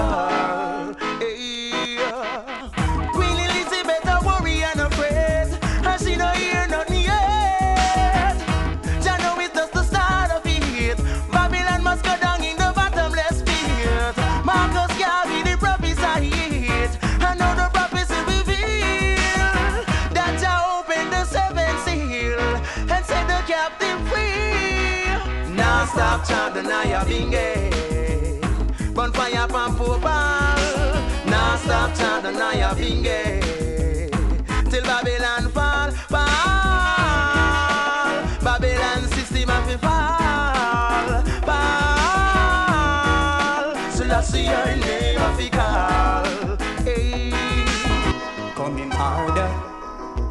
[27.08, 27.70] being gay.
[28.93, 31.26] Bonfire from Popal.
[31.26, 31.95] Now stop
[32.78, 33.39] being gay.
[34.70, 36.20] Till Babylon fall, fall.
[38.43, 41.74] Babylon system have to fall, fall.
[43.91, 46.26] Selassie, your name of the call.
[46.84, 47.32] Hey.
[48.56, 49.49] Coming harder,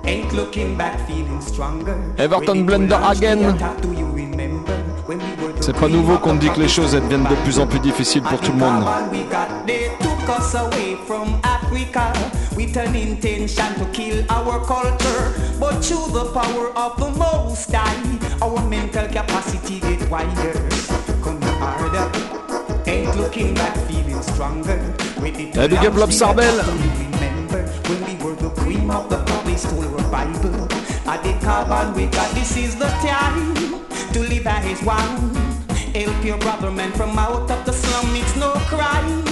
[0.04, 2.14] ain't looking back, feeling stronger.
[2.18, 3.58] Everton Blender again.
[5.62, 8.22] C'est pas nouveau qu'on dit que les choses elles deviennent de plus en plus difficiles
[8.22, 8.84] pour tout le monde.
[10.28, 12.12] Us away from Africa
[12.56, 15.34] with an intention to kill our culture.
[15.58, 20.54] But through the power of the Most High, our mental capacity get wider.
[21.22, 22.08] Coming harder,
[22.86, 24.78] ain't looking back, feeling stronger.
[25.20, 26.56] Ready to big up Sarbel.
[27.12, 30.68] remember when we were the cream of the crop, they stole our Bible.
[31.06, 33.54] At the carbon we got this is the time
[34.12, 35.51] to live as one.
[35.94, 39.22] Help your brother man from out of the slum, it's no crime.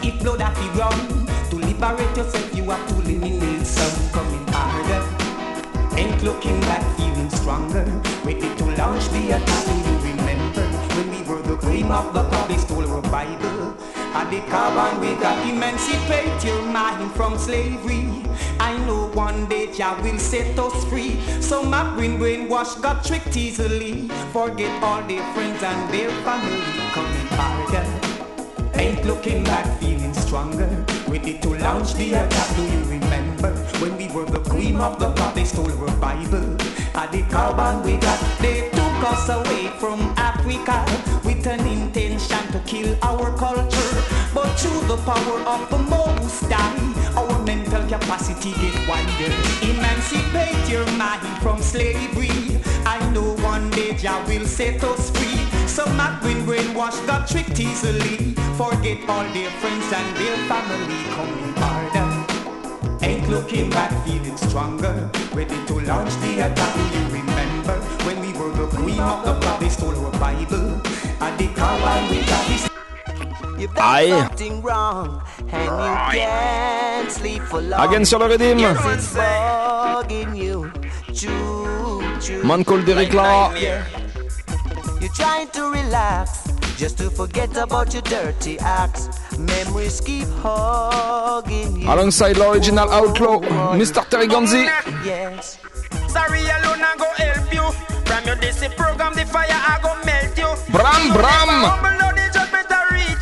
[0.00, 5.02] If blood have to run, to liberate yourself you have to eliminate some coming harder.
[5.96, 7.84] Ain't looking back, feeling stronger.
[8.22, 10.62] Ready to launch the attack, you remember
[10.94, 13.76] when we were the cream of the stole our Bible.
[14.14, 18.08] At the carbon we got emancipate your mind from slavery.
[18.60, 21.20] I know one day Jah will set us free.
[21.40, 24.08] So my brain brainwash got tricked easily.
[24.32, 26.62] Forget all their friends and their family.
[26.94, 27.86] Coming harder.
[28.78, 30.70] Ain't looking back, feeling stronger.
[31.08, 32.56] Ready to launch the attack.
[32.56, 33.50] Do you remember
[33.80, 35.34] when we were the cream of the crop?
[35.34, 36.56] They stole our Bible.
[36.94, 40.86] At the carbon we got, they took us away from Africa
[41.24, 43.93] with an intention to kill our culture.
[44.64, 49.28] Through the power of the Most High, our mental capacity get wider.
[49.60, 52.62] Emancipate your mind from slavery.
[52.86, 55.36] I know one day Jah will set us free.
[55.68, 58.32] Some not been brainwashed, got tricked easily.
[58.56, 63.04] Forget all their friends and their family coming harder.
[63.04, 65.10] Ain't looking back, feeling stronger.
[65.34, 66.74] Ready to launch the attack.
[66.94, 69.60] You remember when we were the queen of the block?
[69.60, 70.80] They stole our Bible.
[71.20, 72.73] And the cowboy we got this.
[73.58, 74.28] You've Aye.
[74.36, 77.80] done wrong and you can't sleep for long.
[77.88, 78.58] Again sur le rythme.
[78.58, 80.70] Yes, it's bugging you.
[81.12, 82.42] Choo, choo.
[82.44, 83.54] Man called Derrick Lara.
[83.58, 83.84] Yeah.
[85.00, 89.08] You're trying to relax just to forget about your dirty acts.
[89.38, 91.86] Memories keep hugging you.
[91.88, 93.40] Alongside l'original Outlaw,
[93.78, 94.02] Mr.
[94.08, 94.66] Terry Ganzie.
[95.04, 95.58] Yes.
[96.08, 97.64] Sorry alone I go help you.
[98.06, 100.50] From your DC program, the fire I go melt you.
[100.72, 101.94] Bram, Bram.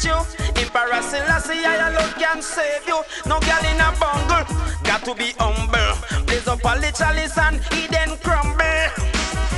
[0.04, 1.02] Humble, no, I reach you.
[1.02, 3.02] Selassie, I alone can save you.
[3.26, 4.44] No girl in a bungle,
[4.84, 5.96] got to be humble.
[6.26, 8.58] Blaze up a chalice and he then crumble.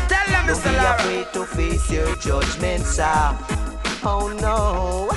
[0.08, 3.36] Tell them, Don't be afraid to face your judgment, sir.
[4.04, 5.10] Oh no.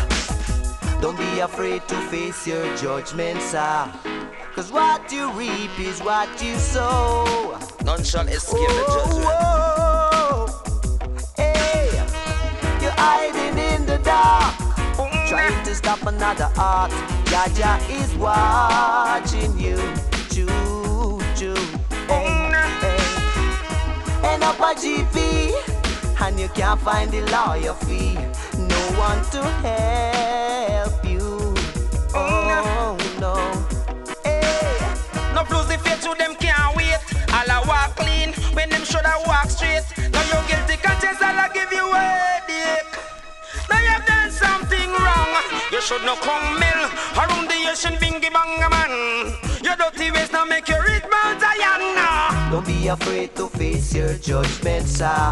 [1.02, 3.92] Don't be afraid to face your judgment, sir.
[4.56, 7.58] Cause what you reap is what you sow.
[7.86, 9.26] None shall escape the judgment.
[9.26, 10.48] Whoa,
[11.36, 11.92] hey,
[12.82, 14.56] you're hiding in the dark,
[15.28, 16.92] trying to stop another art.
[17.26, 19.78] Jaja is watching you,
[20.32, 21.54] choo choo.
[22.10, 22.50] Oh,
[22.82, 22.98] hey,
[24.22, 24.30] hey.
[24.30, 25.52] End up a GP,
[26.22, 28.16] and you can't find the lawyer fee.
[28.58, 31.54] No one to help you.
[32.16, 33.36] Oh no.
[34.24, 34.80] Hey,
[35.36, 36.98] No lose the faith to them can't wait.
[37.34, 39.84] All I walk clean when them should I walk straight.
[40.14, 42.47] Now you're guilty conscience, I'll give you a
[45.88, 46.84] should not come mill
[47.16, 48.92] around the ocean, bingy banga man.
[49.64, 52.50] Your dirty ways now make you rich man Zion now.
[52.52, 55.32] Don't be afraid to face your judgment, sir.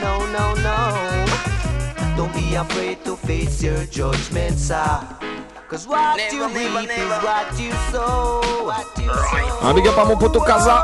[0.00, 0.78] No, no, no.
[2.16, 5.00] Don't be afraid to face your judgment, sir.
[5.68, 7.16] Cause what Never, you never, reap never.
[7.16, 8.40] is what you sow.
[8.64, 9.68] What you sow.
[9.68, 10.76] Un big up à mon poteau Kaza.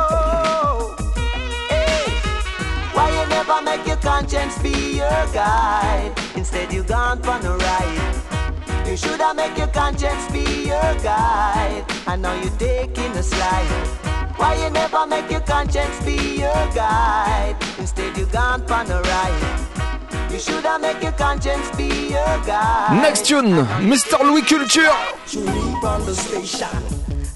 [2.93, 6.13] Why you never make your conscience be your guide?
[6.37, 8.30] Instead you gone for the ride.
[8.91, 11.85] You shoulda make your conscience be your guide.
[12.09, 13.87] And now you're taking a slide.
[14.35, 17.55] Why you never make your conscience be your guide?
[17.79, 20.33] Instead you gone for the ride.
[20.33, 23.01] You shoulda make your conscience be your guide.
[23.01, 24.19] Next tune, Mr.
[24.23, 24.91] Louie Culture.
[25.25, 26.83] Tune in on the station.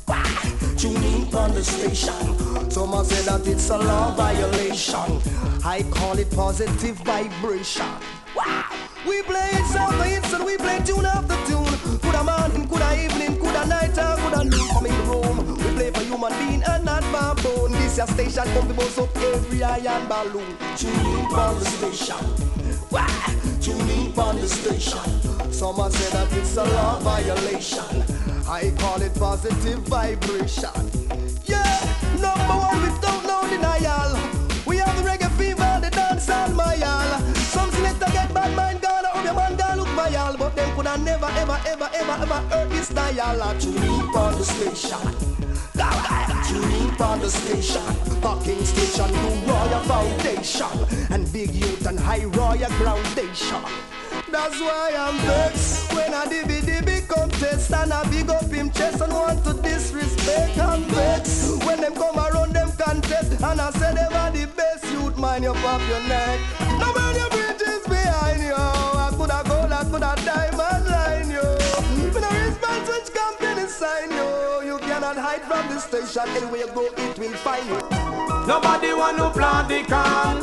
[0.09, 0.24] Wah.
[0.76, 2.68] Tune in on the station.
[2.68, 5.22] Someone said that it's a law violation.
[5.64, 7.86] I call it positive vibration.
[9.07, 11.98] We play it sound the hits and we play tune after tune.
[12.00, 14.68] Coulda morning, coulda evening, coulda night, or coulda noon.
[14.72, 15.36] Come in the room.
[15.59, 17.72] We play for human being and not baboon.
[17.72, 20.57] This your station, come to bust up every iron balloon.
[20.76, 22.16] Tune in on the station.
[22.90, 23.07] Wah.
[23.61, 25.52] Tune in on the station.
[25.52, 28.02] Someone said that it's a law violation.
[28.48, 30.70] I call it positive vibration.
[31.44, 31.80] Yeah,
[32.20, 34.18] number one without no denial.
[34.66, 37.03] We have the reggae fever, the dance and mayal.
[37.03, 37.03] Some
[40.55, 40.66] mayal.
[40.66, 43.42] Them coulda never, ever, ever, ever, ever hurt this dial.
[43.42, 44.98] I Tune in on the station.
[46.48, 47.82] Tune in on the station.
[48.20, 51.12] Fucking station, new royal foundation.
[51.12, 53.62] And big youth and high royal groundation.
[54.30, 59.12] That's why I'm vexed when I dibby contest and I big up him chest and
[59.12, 60.59] want to disrespect.
[60.59, 64.84] I'm vexed when them come around them contest and I say them are the best
[64.90, 66.40] youth mind you pop your neck.
[66.80, 67.43] Now when your
[69.95, 72.12] I coulda diamond line you.
[72.12, 76.28] When a response which company sign you, you cannot hide from the station.
[76.30, 77.78] Anywhere you go, it will find you.
[78.47, 80.42] Nobody want to plant the can.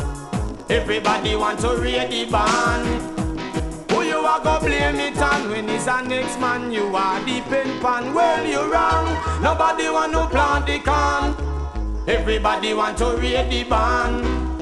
[0.69, 3.91] Everybody want to read the band.
[3.91, 7.41] Who you are go blame it on when it's a next man you are the
[7.41, 8.13] pen pan.
[8.13, 9.41] Well you wrong.
[9.43, 11.35] Nobody want to plant the can.
[12.07, 14.60] Everybody want to read the band.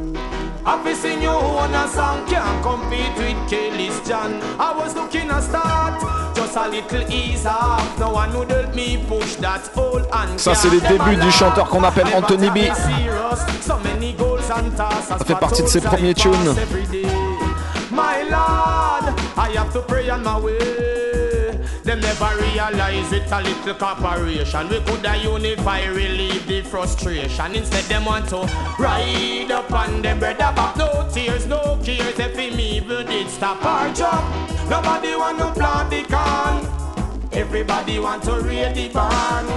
[0.65, 4.41] Happy sing you own a song can't compete with Kelly's John.
[4.59, 6.01] I was looking a start.
[6.35, 7.97] Just a little ease off.
[7.99, 11.69] No one would help me push that old and Ça, c'est les débuts du chanteur
[11.69, 12.57] qu'on appelle Anthony B.
[13.67, 16.55] Ça fait partie de ses premiers tunes.
[17.91, 20.98] My Lord, I have to pray on my way.
[21.89, 24.69] Them never realize it a little corporation.
[24.69, 27.55] We could have unify, relieve the frustration.
[27.55, 28.41] Instead, them want to
[28.77, 30.77] ride up on them brother back.
[30.77, 34.23] No tears, no it stop or jump.
[34.69, 37.33] Nobody want to plant the can.
[37.33, 39.47] Everybody want to read the barn.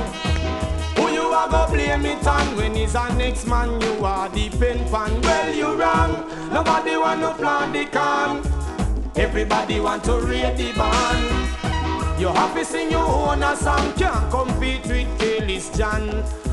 [0.96, 4.90] Who you are go blame it on when he's a next man you are depend
[4.90, 5.20] pan.
[5.20, 6.50] Well you wrong.
[6.50, 8.42] Nobody want to plant the can.
[9.16, 11.71] Everybody want to read the barn.
[12.22, 16.08] You happy sing your own a song can't compete with Kelly's John.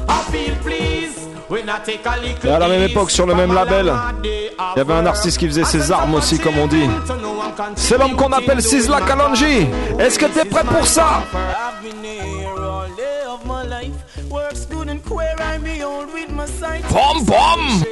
[0.10, 3.36] I feel please when I take a little Et à la même époque, sur le
[3.36, 3.94] même label,
[4.24, 6.90] il y avait un artiste qui faisait ses armes aussi, comme on dit.
[7.76, 9.68] C'est l'homme qu'on appelle Sizzla Kalonji.
[10.00, 11.22] Est-ce que t'es prêt pour ça?
[15.12, 16.52] I've been here all day of my life.
[16.52, 16.84] Works good and queer, I behold with my sight.
[16.90, 17.84] Bom, bom.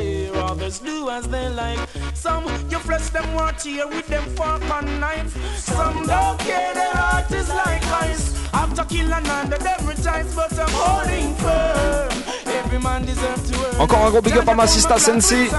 [0.49, 1.79] Others do as they like.
[2.13, 5.35] Some you flesh them want here with them fork and knife.
[5.57, 8.33] Some don't care, their heart is like ice.
[8.53, 12.09] After killing another, them retires, but I'm holding firm.
[12.45, 13.81] Every man deserves to earn.
[13.81, 15.49] Encore un gros big up à ma sista Sensi.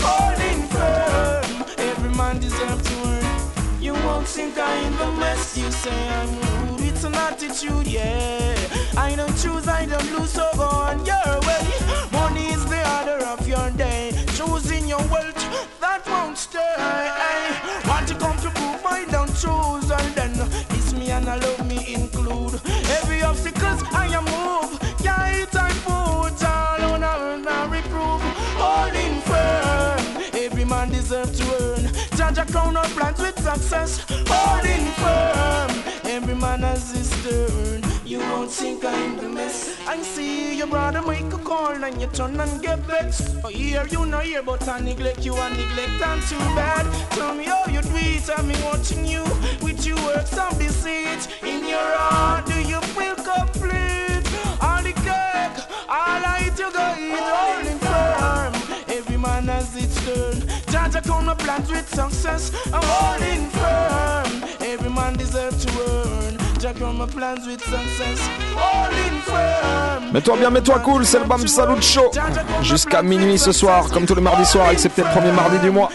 [0.00, 1.64] Holding firm.
[1.78, 3.26] Every man deserves to earn.
[3.80, 5.56] You won't think I in the mess.
[5.56, 6.38] You say I'm rude.
[6.38, 6.57] It's an
[7.18, 8.54] attitude, yeah.
[8.96, 11.64] I don't choose, I don't lose, so go on your way.
[12.12, 14.12] Money is the order of your day.
[14.36, 15.42] Choosing your wealth,
[15.80, 16.76] that won't stay.
[17.88, 20.32] Want to come to prove I don't choose, and then
[20.70, 22.60] it's me and I love me include.
[22.98, 24.78] Every obstacles I am move.
[25.02, 28.22] Yeah, it's I put all on a reprove.
[28.62, 30.00] Holding firm.
[30.44, 31.82] Every man deserves to earn.
[32.16, 34.04] Judge a crown of plans with success.
[34.28, 35.97] Holding firm.
[36.38, 37.82] Every man has his turn.
[38.06, 39.76] You won't think I'm the mess.
[39.88, 43.44] I see your brother make a call and you turn and get vexed.
[43.44, 46.86] I hear you know here, but I neglect you and neglect I'm too bad.
[47.10, 49.24] Tell me how you do it, I'm watching you
[49.62, 51.26] with your works of deceit.
[51.42, 54.22] In your heart, do you feel complete?
[54.62, 55.58] All the cake,
[55.88, 58.54] all I eat, you go eat, holding firm.
[58.96, 60.38] Every man has its turn.
[60.70, 62.52] Judge a count of plans with success.
[62.72, 64.27] I'm holding firm.
[64.70, 66.36] Every man deserves to earn.
[66.60, 68.20] Judge on my plans with success.
[68.54, 70.12] Holding firm.
[70.12, 72.10] Mets-toi bien, mets-toi cool, c'est le Bam Salut Show.
[72.62, 75.88] Jusqu'à minuit ce soir, comme tous les mardis soirs, excepté le premier mardi du mois.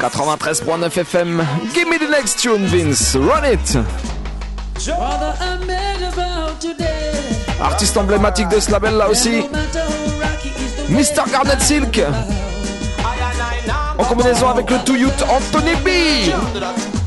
[0.00, 1.44] 93.9 FM.
[1.74, 3.16] Give me the next tune, Vince.
[3.16, 3.78] Run it.
[7.60, 9.42] Artiste emblématique de ce label là aussi.
[10.90, 11.28] Mr.
[11.32, 12.00] Garnet Silk.
[13.98, 16.99] En combinaison avec le tout youth Anthony B.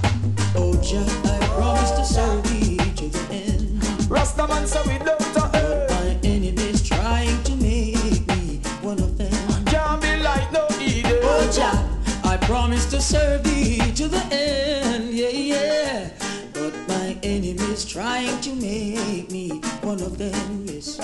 [0.86, 3.82] I promise to serve thee to the end.
[4.12, 5.90] Rastaman we don't.
[5.90, 9.32] My enemies trying to make me one of them.
[9.64, 10.68] Can't be like no.
[10.70, 11.88] Oh, Jah,
[12.26, 15.14] I promise to serve thee to the end.
[15.14, 16.10] Yeah, yeah.
[16.52, 20.66] But my enemies trying to make me one of them.
[20.66, 20.98] Yes.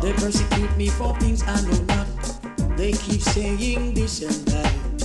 [0.00, 2.76] They persecute me for things I know not.
[2.78, 5.01] They keep saying this and that.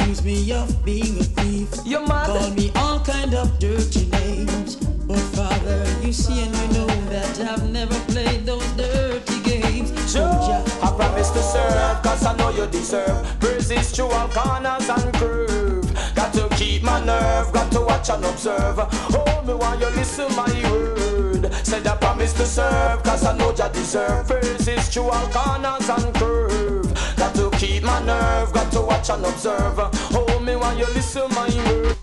[0.00, 1.68] Accuse me of being a thief.
[1.84, 2.26] You're mad.
[2.26, 4.76] Call me all kind of dirty names.
[4.76, 9.92] But Father, you see and you know that I've never played those dirty games.
[10.10, 13.38] So I promise to serve, cause I know you deserve.
[13.40, 16.14] Praises through all corners and curve.
[16.14, 18.78] Got to keep my nerve, got to watch and observe.
[18.78, 21.52] Oh, me while you listen my word.
[21.62, 24.26] Said I promise to serve, cause I know you deserve.
[24.26, 26.79] Praises through all corners and curve.
[27.20, 29.78] Got to keep my nerve, got to watch and observe.
[29.78, 31.94] Oh, me while you listen my word.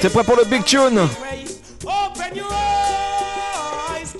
[0.00, 1.08] T'es prêt pour le big tune?
[1.84, 4.14] Open your eyes,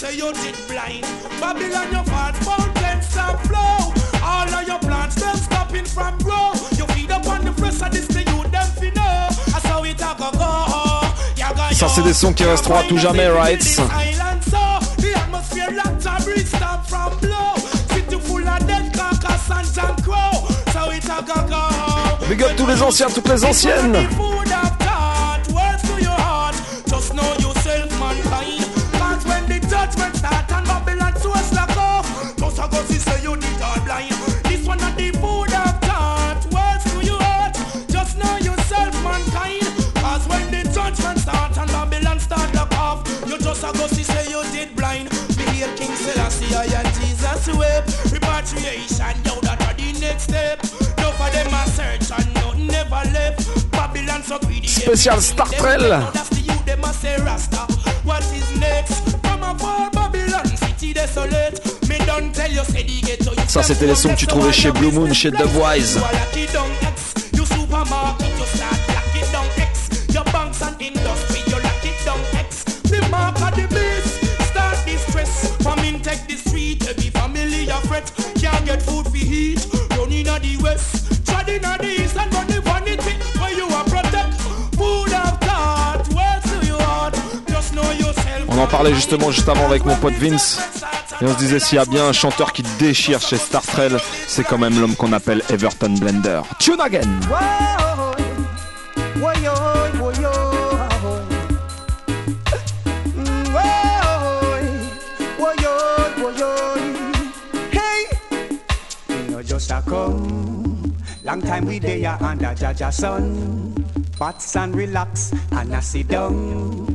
[0.00, 1.04] say you did blind.
[1.40, 3.92] Babylon, your fault, mountains stop flow.
[4.24, 6.52] All of your plants, them stopping from grow.
[6.78, 9.28] You feed up on the fresh of this, the youth, them fi know.
[9.52, 10.52] That's how it a go go.
[11.36, 13.62] Yaga, Ça, c'est des sons qui resteront à tout jamais, right?
[22.28, 23.96] Big up tous les anciens, toutes les anciennes.
[43.74, 45.10] You just a go see say you did blind.
[45.36, 48.12] Me hear King Selassie I and Jesus wept.
[48.12, 50.62] Repatriation, yo, that are the next step.
[50.98, 53.70] No for them a search and nothing never left.
[53.72, 54.68] Babylon so greedy.
[54.68, 56.10] Spécial Star Trail.
[56.12, 57.66] That's the youth them them a say Rasta.
[58.04, 59.16] What is next?
[59.22, 61.60] From a far Babylon city desolate.
[61.88, 63.32] Me don't tell you say the ghetto.
[63.32, 66.00] you Ça, c'était les sons que tu trouvais chez Blue Moon, chez Dubwise.
[67.32, 68.79] You supermarket, start
[78.70, 79.66] get food for heat,
[79.96, 81.26] running at the west.
[81.26, 83.14] Treading at the east and running vanity.
[83.40, 84.34] Where you are protect,
[84.78, 86.02] food of thought.
[86.16, 87.14] Where to you heart?
[87.48, 88.44] Just know yourself.
[88.48, 90.60] On en parlait justement juste avant avec mon pote Vince.
[91.20, 93.90] Et on se disait s'il y a bien un chanteur qui déchire chez Star Trek,
[94.26, 96.40] c'est quand même l'homme qu'on appelle Everton Blender.
[96.58, 98.14] Tune again Whoa,
[99.20, 100.59] whoa, yo,
[109.60, 110.96] just a come.
[111.22, 113.74] Long time we there under Jaja sun.
[114.18, 116.86] Bats and relax and I sit down.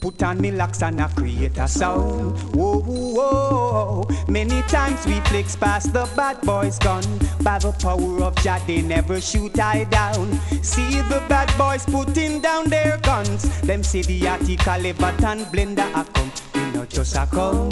[0.00, 2.38] Put on me locks and I create a sound.
[2.54, 4.08] Whoa, whoa.
[4.28, 7.02] Many times we flicks past the bad boys gun.
[7.42, 10.38] By the power of Jah, they never shoot I down.
[10.62, 13.42] See the bad boys putting down their guns.
[13.62, 16.30] Them say the article Everton Blender a come.
[16.54, 17.70] You know just a come.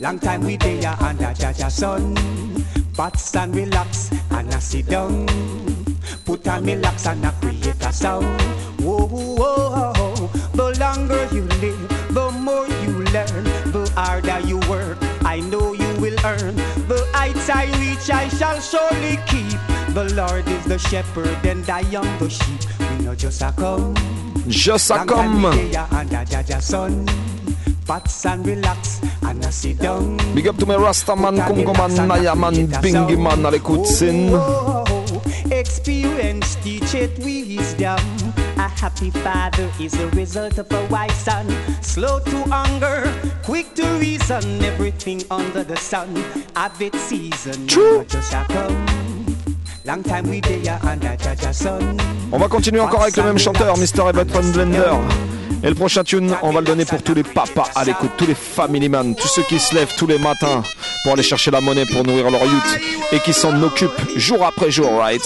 [0.00, 2.47] Long time we there under Jaja sun.
[2.98, 5.24] Bats and relax and I sit down.
[6.24, 8.40] Put on me locks and I create a sound.
[8.80, 10.26] Whoa, whoa, whoa.
[10.54, 13.44] The longer you live, the more you learn.
[13.70, 16.56] The harder you work, I know you will earn.
[16.88, 19.60] The heights I reach, I shall surely keep.
[19.94, 22.60] The Lord is the shepherd and I am the sheep.
[22.80, 23.94] We know just a come.
[24.48, 25.44] Just a come.
[27.88, 28.26] We there under Jaja sun.
[28.26, 30.16] Bats and relax and I sit down.
[30.34, 34.30] Big up to mes Rastaman, Congoman, Nayaman, Bingiman à l'écoute, Sin.
[35.50, 37.98] Experience teacheth wisdom.
[38.58, 41.46] A happy father is the result of a wise son.
[41.82, 43.12] Slow to anger,
[43.44, 44.62] quick to reason.
[44.62, 46.14] Everything under the sun,
[46.56, 47.66] have its season.
[47.66, 48.04] True.
[48.04, 49.07] Just come.
[52.30, 54.08] On va continuer encore avec le même chanteur, Mr.
[54.10, 54.92] Everton Blender.
[55.62, 58.26] Et le prochain tune, on va le donner pour tous les papas à l'écoute, tous
[58.26, 60.62] les family man, tous ceux qui se lèvent tous les matins
[61.02, 62.80] pour aller chercher la monnaie pour nourrir leur youth
[63.12, 65.22] et qui s'en occupent jour après jour, right?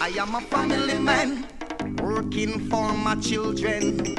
[0.00, 1.44] I am a family man
[2.02, 4.16] working for my children.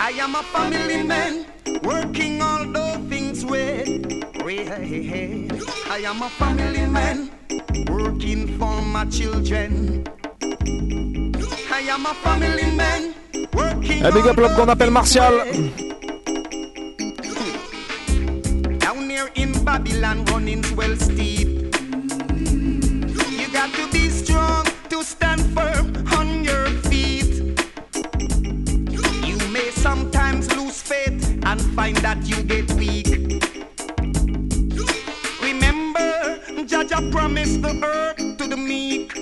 [0.00, 1.46] I am a family man
[1.84, 4.00] working all the things way.
[4.44, 4.68] way.
[5.90, 7.30] I am a family man
[7.88, 10.04] working for my children.
[11.70, 13.14] I am a family man
[13.52, 15.34] working Eh, big up l'homme qu'on appelle Martial.
[18.78, 21.48] Down here in Babylon, running's well steep.
[23.38, 25.86] You got to be strong to stand firm
[26.18, 26.53] on your
[31.54, 33.06] and find that you get weak.
[35.40, 36.10] Remember,
[36.70, 39.12] Jaja promised the earth to the meek.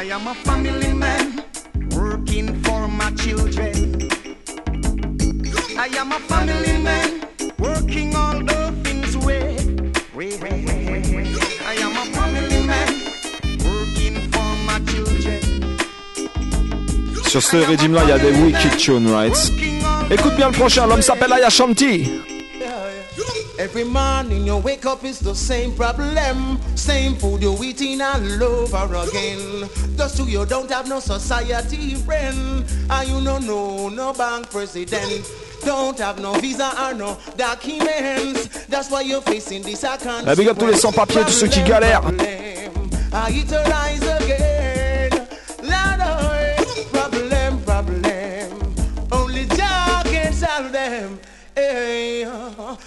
[0.00, 1.42] I am a family man
[1.96, 3.74] working for my children.
[5.76, 7.08] I am a family man
[7.58, 9.56] working all the things way.
[11.72, 12.90] I am a family man
[13.68, 15.40] working for my children.
[17.26, 19.34] Sur ce régime-là, il y a des wicked tunes, right?
[20.10, 22.10] Écoute bien le prochain, l'homme s'appelle Aya Shanti.
[23.56, 26.58] Every morning you wake up is the same problem.
[26.74, 29.68] Same food you eating all over again.
[29.96, 32.64] Just you, you don't have no society friend.
[32.90, 35.30] And you no know no bank president.
[35.64, 38.66] Don't have no visa or no documents.
[38.66, 42.02] That's why you're facing this account big up tous les sans-papiers, tous ceux qui galèrent.
[43.12, 44.43] I utilize again
[51.56, 52.24] Hey,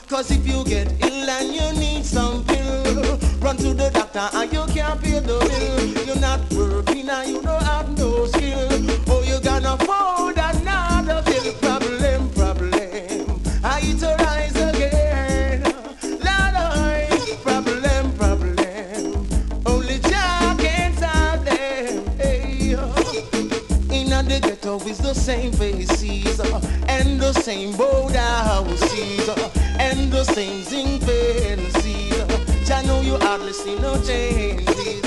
[0.09, 4.51] Cause if you get ill and you need some pill Run to the doctor and
[4.51, 6.05] you can't pay the bill.
[6.05, 8.67] You're not working and you don't have no skill.
[9.07, 11.96] Oh, you're gonna afford another bill problem
[24.87, 29.49] the ghetto is the same faces uh, And the same border houses uh,
[29.79, 35.03] And the same zinc fences uh, Jah know you hardly see no changes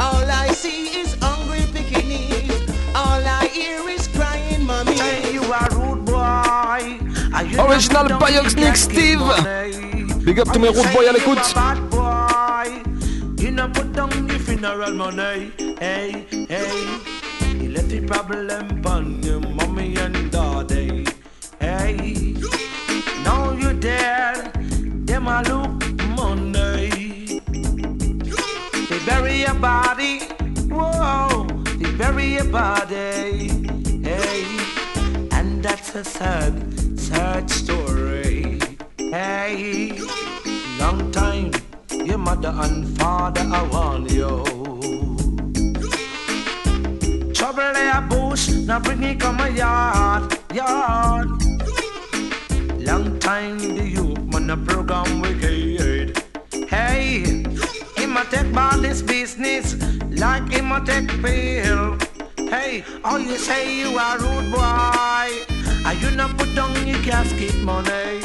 [0.00, 4.96] All I see is hungry pickaninnies All I hear is crying mommy
[5.32, 6.98] You are rude boy.
[7.58, 10.24] Original Bioxnic Steve.
[10.24, 11.54] Big up to mes road boys à l'écoute.
[11.90, 12.82] Boy.
[13.38, 15.50] You know put down your funeral money.
[15.80, 17.21] Hey, hey.
[17.68, 21.06] Left the problem on your mommy and daddy.
[21.60, 22.34] Hey.
[23.24, 24.52] Now you dead.
[25.06, 25.82] Them a look
[26.16, 27.40] money.
[28.88, 30.20] They bury your body.
[30.68, 31.46] Whoa.
[31.78, 33.48] They bury your body.
[34.02, 34.44] Hey.
[35.30, 38.58] And that's a sad, sad story.
[38.98, 39.98] Hey.
[40.78, 41.52] Long time.
[41.90, 45.11] Your mother and father, I warn you.
[47.54, 51.28] They a bush, now bring it come a yard, yard.
[52.78, 56.16] Long time the youth man a program wicked.
[56.66, 57.24] Hey,
[57.96, 59.76] him a take about this business
[60.08, 61.98] like him a take pill.
[62.38, 65.28] Hey, all you say you a rude boy,
[65.86, 68.22] and you not put down your casket money.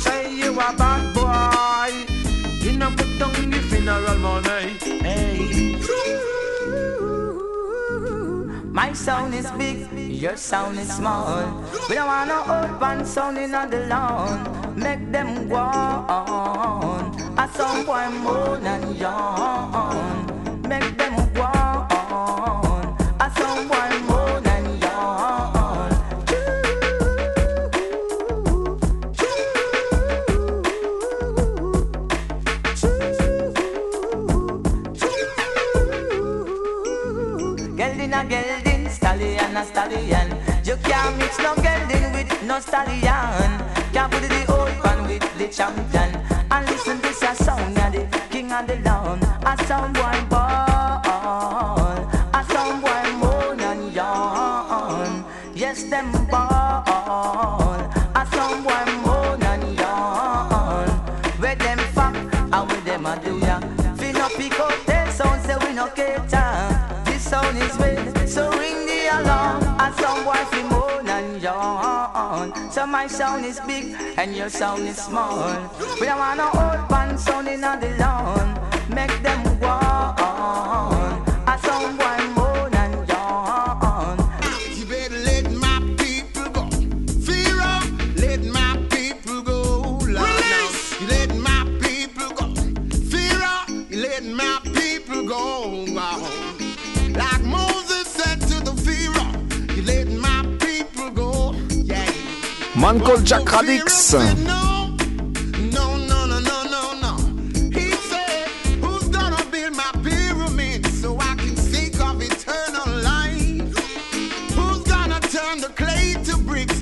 [0.00, 1.94] Say you a bad boy.
[2.60, 4.72] You know put down your funeral money.
[5.00, 5.76] Hey.
[8.76, 11.64] My sound is big, your sound is small.
[11.88, 14.76] We don't want no old band sounding on the lawn.
[14.76, 17.16] Make them go on.
[17.38, 20.60] A sound boy moan and yawn.
[20.68, 21.55] Make them go
[37.86, 40.36] Gelding a gelding, stallion a stallion.
[40.64, 43.62] You can't mix no gelding with no stallion.
[43.92, 46.10] Can't put the old one with the champion.
[46.50, 49.22] And listen this a sound, yeah, the king of the lawn.
[49.46, 50.25] A sound boy
[72.96, 75.36] my sound is big and your sound is small.
[76.00, 78.48] We don't want no old band sounding on the lawn.
[78.88, 81.20] Make them go on.
[81.52, 82.25] A sound boy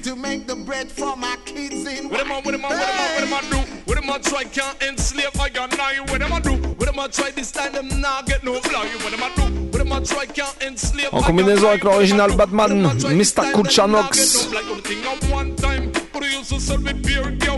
[0.05, 2.78] to make the bread for my kids in What am I, what am I, what
[2.78, 3.73] am I, what am I do?
[3.86, 6.03] What am I try can't enslave I got nine?
[6.09, 6.53] What am I do?
[6.77, 8.85] What am I try this time them nah get no fly?
[9.03, 9.43] What am I do?
[9.70, 13.53] What am I try can't enslave En combinaison avec l'original Batman, Mr.
[13.53, 14.49] Kuchanox.
[16.49, 17.55] To sell me beer, yo.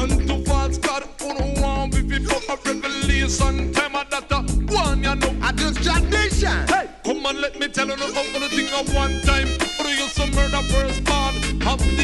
[0.00, 4.42] And to false God, who don't want me before a revelation time at that uh,
[4.72, 5.36] one, you know.
[5.42, 6.66] I just tradition.
[6.68, 10.08] Hey, come on, let me tell you about the thing at one time, but you
[10.08, 11.34] to murder first born.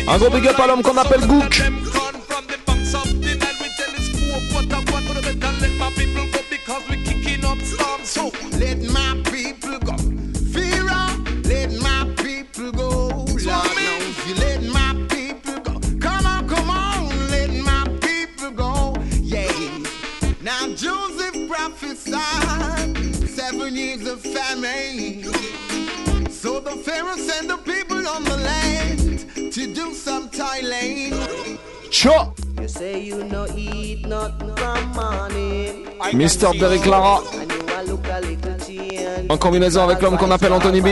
[0.09, 2.16] Un gros big up à l'homme qu'on appelle Gook.
[27.27, 31.12] Sent the people on the land to do some toiling.
[31.90, 35.86] Ciao You say you no eat nothing from morning.
[36.12, 36.53] Mr.
[36.59, 37.20] Derek Lara.
[39.28, 40.86] En combinaison avec l'homme qu'on appelle Anthony B.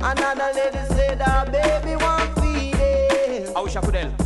[0.00, 3.56] Another lady said her baby want feeding.
[3.56, 4.16] I wish I could help.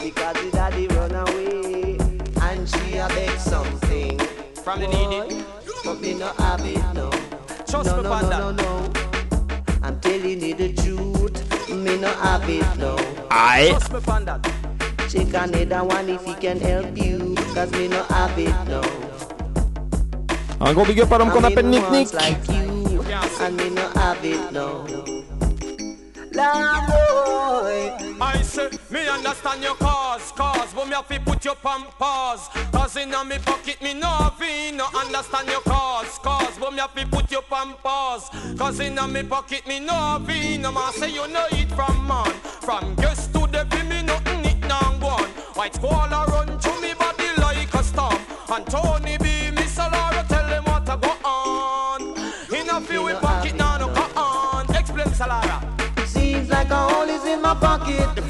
[0.00, 1.98] Because the daddy run away.
[2.40, 4.18] And she a beg something.
[4.64, 5.44] From the needy.
[5.84, 7.11] But me no have it no.
[7.72, 8.38] Trust no, me, no, Panda.
[8.38, 8.92] no, no, no.
[9.82, 11.70] I'm telling you the truth.
[11.70, 12.98] Me no have it no.
[13.30, 13.68] Aye.
[13.70, 14.44] Trust me on that.
[15.08, 17.34] Check another one if he can help you.
[17.54, 18.82] Cause me no have it no.
[20.60, 22.12] Un gros big up à l'homme qu'on appelle Nick Nick.
[22.12, 23.02] like you,
[23.40, 24.84] and me no have it no.
[26.34, 31.56] Lord boy, I say, me understand your cause, cause But me have to put your
[31.64, 36.58] on pause Cause in me pocket me no have it, no understand your cause, cause
[36.58, 38.28] But me have to put your on pause
[38.58, 42.06] Cause in me pocket me no have it, no man say you no eat from
[42.06, 46.80] man From guest to the me nothing it now go on White squall run through
[46.82, 48.18] me body like a storm
[48.50, 52.02] And Tony B, Miss Laura, tell them what to go on.
[52.54, 54.68] In a few we pocket now, no go on.
[54.76, 55.58] Explain, Salara.
[56.06, 58.22] Seems like a hole is in my pocket.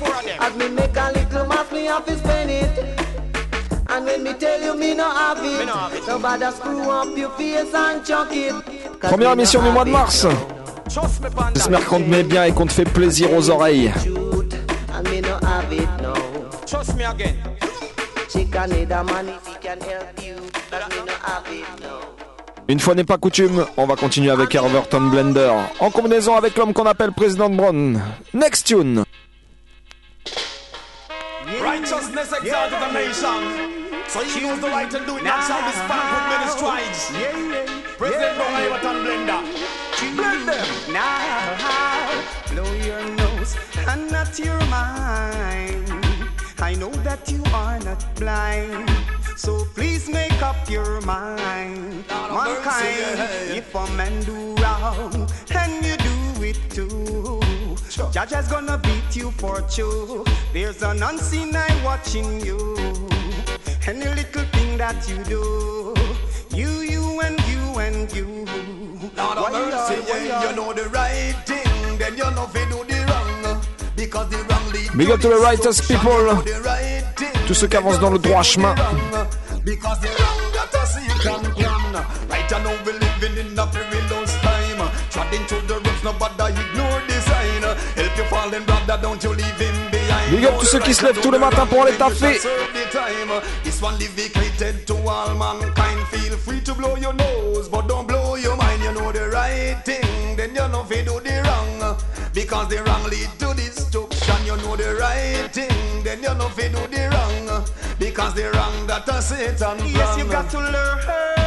[0.52, 2.84] As me make a little mass, me have to spend it.
[3.88, 5.66] And when me tell you me no have it,
[6.06, 8.52] nobody screw up your face and chuck it.
[9.00, 10.26] 'Cause Première émission du mois de mars.
[10.90, 11.52] Trust me, Panda.
[11.54, 13.92] J'espère qu'on te met bien et qu'on te fait plaisir aux oreilles.
[16.66, 17.34] Trust me again.
[22.68, 26.72] Une fois n'est pas coutume, on va continuer avec Herverton Blender, en combinaison avec l'homme
[26.72, 28.00] qu'on appelle Président Brown.
[28.34, 29.04] Next tune.
[31.72, 33.40] Righteousness exalted the nation.
[34.06, 35.24] So he knows the right to do it.
[35.24, 37.00] That's how this fan put many strides.
[37.96, 39.40] President Brown Everton Blender.
[40.14, 40.92] Blend them.
[40.92, 43.56] Now, blow your nose
[43.88, 45.90] and not your mind.
[46.58, 48.90] I know that you are not blind.
[49.38, 52.04] So please make up your mind.
[52.10, 57.41] Mankind, if a man do wrong and you do it too,
[58.12, 60.24] Judge is gonna beat you for two.
[60.54, 62.74] There's an unseen eye watching you.
[63.86, 65.94] Any little thing that you do,
[66.56, 68.46] you, you, and you, and you.
[69.16, 72.46] Lord of Why mercy, are- why yeah, you know the right thing, then you know
[72.46, 73.60] fi do the wrong.
[73.94, 76.12] Because the wrong lead Big up to the righteous people.
[76.42, 77.46] the right thing.
[77.46, 78.74] Tous ceux qui avancent dans le droit chemin.
[79.64, 82.04] Because the wrong got us see can plan.
[82.30, 84.90] Right now we living in a perilous time.
[85.10, 87.02] Treading through the ropes, nobody ignore
[90.30, 92.38] Big up tous ceux qui se lèvent tous les matins pour aller taffer.
[92.38, 93.40] Serve the time.
[93.64, 96.06] This one dedicated to all mankind.
[96.10, 98.82] Feel free to blow your nose, but don't blow your mind.
[98.82, 101.96] You know the right thing, then you know fi do the wrong.
[102.34, 104.44] Because the wrong lead to destruction.
[104.44, 107.64] You know the right thing, then you know fi do the wrong.
[107.98, 109.88] Because the wrong got a Satan plan.
[109.88, 111.41] Yes, you got to learn,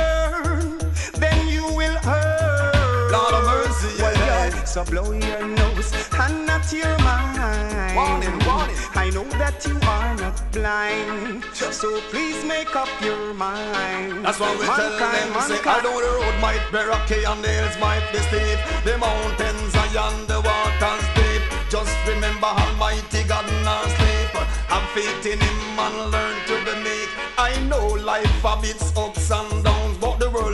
[4.76, 7.95] So blow your nose and not your mind.
[7.95, 8.76] Warning, warning.
[8.93, 11.45] I know that you are not blind.
[11.53, 14.26] So please make up your mind.
[14.26, 15.85] That's why we tell Mankind, them, say, mankind.
[15.85, 20.11] although the road might be rocky and the hills might be steep, the mountains are
[20.11, 21.43] and the waters deep.
[21.72, 24.35] Just remember Almighty God not sleep.
[24.68, 27.10] Have faith in Him and learn to be meek.
[27.39, 29.14] I know life have its ups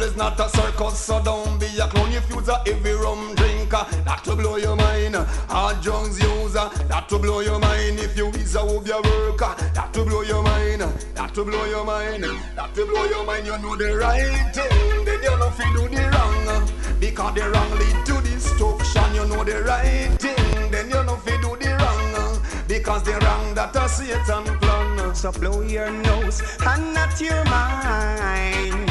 [0.01, 2.11] world is not a circus, so don't be a clown.
[2.11, 5.15] If you's a heavy rum drinker, that will blow your mind.
[5.15, 7.99] Hard drugs user, that will blow your mind.
[7.99, 10.81] If you is a hobby worker, that will blow your mind.
[11.15, 12.23] That will blow your mind.
[12.55, 13.45] That will blow your mind.
[13.45, 16.67] You know the right thing, then you know fi do the wrong.
[16.99, 19.15] Because the wrong lead to destruction.
[19.15, 22.41] You know the right thing, then you know fi do the wrong.
[22.67, 25.15] Because the wrong that a Satan plan.
[25.15, 28.90] So blow your nose and not your mind.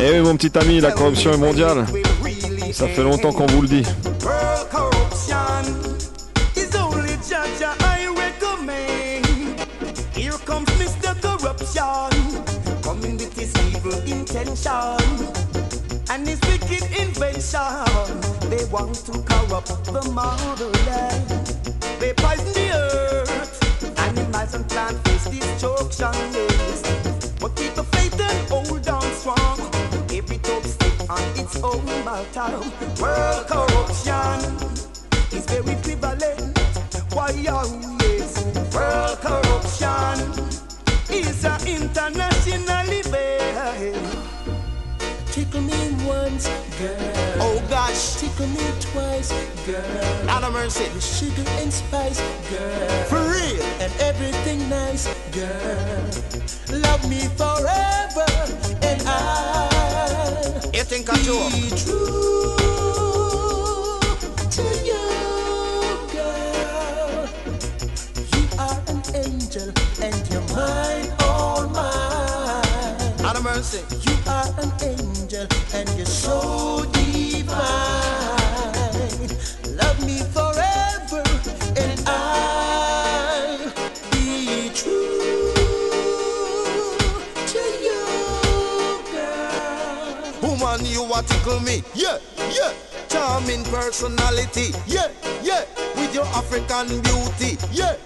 [0.00, 1.84] Eh oui, mon petit ami, la corruption est mondiale.
[2.72, 3.82] Ça fait longtemps qu'on vous le dit.
[4.22, 5.64] World corruption
[6.56, 9.26] is only judge I recommend.
[10.14, 11.14] Here comes Mr.
[11.20, 12.10] Corruption,
[12.82, 14.96] coming with his evil intention
[16.10, 17.84] and his wicked invention.
[18.50, 21.46] They want to corrupt the motherland.
[21.98, 26.12] They poison the earth, animals and plant face destruction.
[27.40, 29.58] But keep faith and hold on strong.
[31.10, 31.84] On its own.
[33.00, 34.40] World corruption
[35.32, 36.58] is very prevalent.
[37.14, 38.44] Why yes?
[38.74, 40.32] World corruption
[41.10, 41.58] is an.
[45.38, 46.48] Tickle me once,
[46.80, 46.98] girl.
[47.38, 49.30] Oh gosh, tickle me twice,
[49.64, 50.24] girl.
[50.26, 50.82] Not a mercy.
[50.92, 52.20] With sugar and spice,
[52.50, 53.04] girl.
[53.04, 56.10] For real, and everything nice, girl.
[56.80, 58.26] Love me forever,
[58.82, 60.70] and I.
[60.74, 62.56] You think I be true
[64.50, 64.87] to you,
[73.58, 77.58] You are an angel and you're so divine.
[79.74, 81.24] Love me forever
[81.76, 83.58] and I'll
[84.12, 85.52] be true
[87.34, 90.38] to you, girl.
[90.40, 91.02] Woman, you
[91.64, 91.82] me.
[91.96, 92.18] Yeah,
[92.52, 92.72] yeah.
[93.08, 94.72] Charming personality.
[94.86, 95.10] Yeah,
[95.42, 95.64] yeah.
[95.96, 97.58] With your African beauty.
[97.72, 97.96] Yeah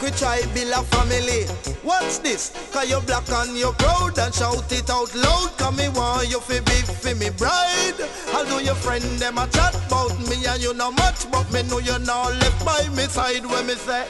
[0.00, 1.44] Make we try build a family.
[1.82, 2.52] What's this?
[2.72, 5.58] Cause you're black and you're proud and shout it out loud.
[5.58, 7.98] Cause me want you fi be fi me bride.
[8.32, 11.78] Although your friend them a chat about me and you know much, but me know
[11.78, 14.06] you're not left by me side when me say.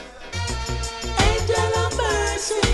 [1.25, 2.69] Angel of mercy,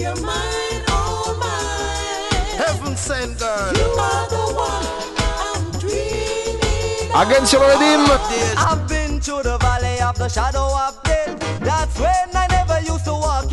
[0.00, 2.54] you're mine, all mine.
[2.54, 3.72] Heaven sent girl.
[3.74, 4.86] You are the one
[5.18, 7.10] I'm dreaming.
[7.16, 8.06] Again sur le redeem.
[8.56, 11.58] I've been through the valley of the shadow of death.
[11.60, 12.29] That's when I never used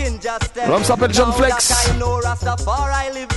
[0.08, 1.72] in s'appelle John Flex.
[1.72, 3.28] I know Rastafari live.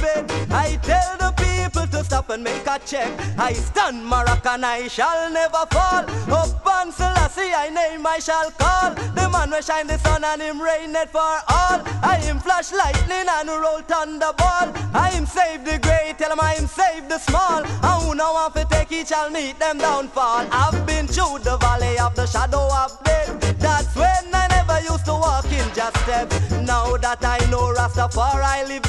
[0.51, 3.10] I tell the people to stop and make a check.
[3.38, 6.05] I stand Moroccan, I shall never fall.
[6.30, 8.94] Up on Selassie, I name I shall call.
[8.94, 11.82] The man will shine the sun and him rain it for all.
[12.02, 14.70] I am flash lightning and roll thunderball.
[14.94, 17.64] I am save the great, tell him I am save the small.
[17.64, 20.47] And who no want to take it shall meet them downfall.
[20.52, 23.59] I've been through the valley of the shadow of death.
[23.59, 24.49] That's when I
[24.81, 26.51] never used to walk in just steps.
[26.62, 28.81] Now that I know Rastafari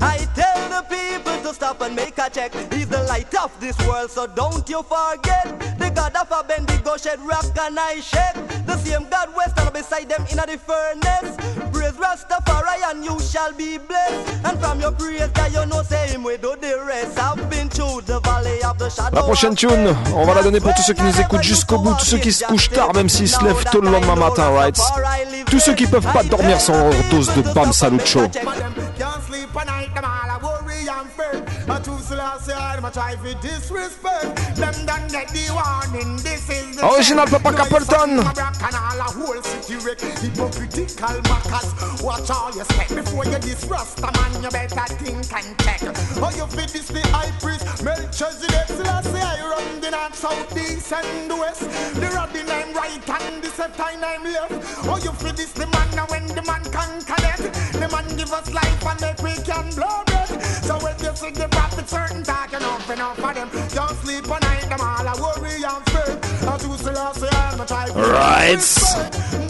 [0.00, 2.52] I tell the people to stop and make a check.
[2.72, 5.78] He's the light of this world, so don't you forget.
[5.78, 8.66] The God of a Bendigo shed rock and I shake.
[8.66, 11.36] The same God stand beside them in the furnace.
[11.72, 14.44] Praise Rastafari and you shall be blessed.
[14.44, 17.18] And from your praise that you know, say him we do the rest.
[17.18, 19.16] I've been through the valley of the shadow.
[19.16, 21.94] La prochaine tune, on va la donner pour tous ceux qui nous écoutent jusqu'au bout,
[21.94, 24.78] tous ceux qui se couchent tard, même s'ils se lèvent tôt le lendemain matin, right?
[25.46, 27.98] Tous ceux qui peuvent pas dormir sans leur dose de Bam Salut
[31.80, 34.56] choose to last year, a try for disrespect.
[34.56, 37.26] Them done get the warning, this is the Original.
[37.26, 38.18] Papa Capleton.
[38.20, 40.00] And all a whole city wreck.
[40.00, 44.42] Hypocritical mockers, watch all your step before you diss Rasta man.
[44.42, 45.80] You better think and check.
[46.18, 48.68] Oh, you fit this the high priest, Melchizedek.
[48.68, 51.62] Selassie, I run the north, south, east, and west.
[51.94, 54.52] The Robin I'm right and the Septine I'm left.
[54.84, 57.61] Oh, you fit this the man now when the man can connect.
[57.82, 60.30] The man give us life and make we can blow breath.
[60.64, 63.50] So when you see the prophet certain talk enough enough for them.
[63.74, 66.20] Don't sleep at night, them all a worry and fear.
[66.48, 67.88] I do Selassie, I'm a try.
[67.88, 68.62] Right.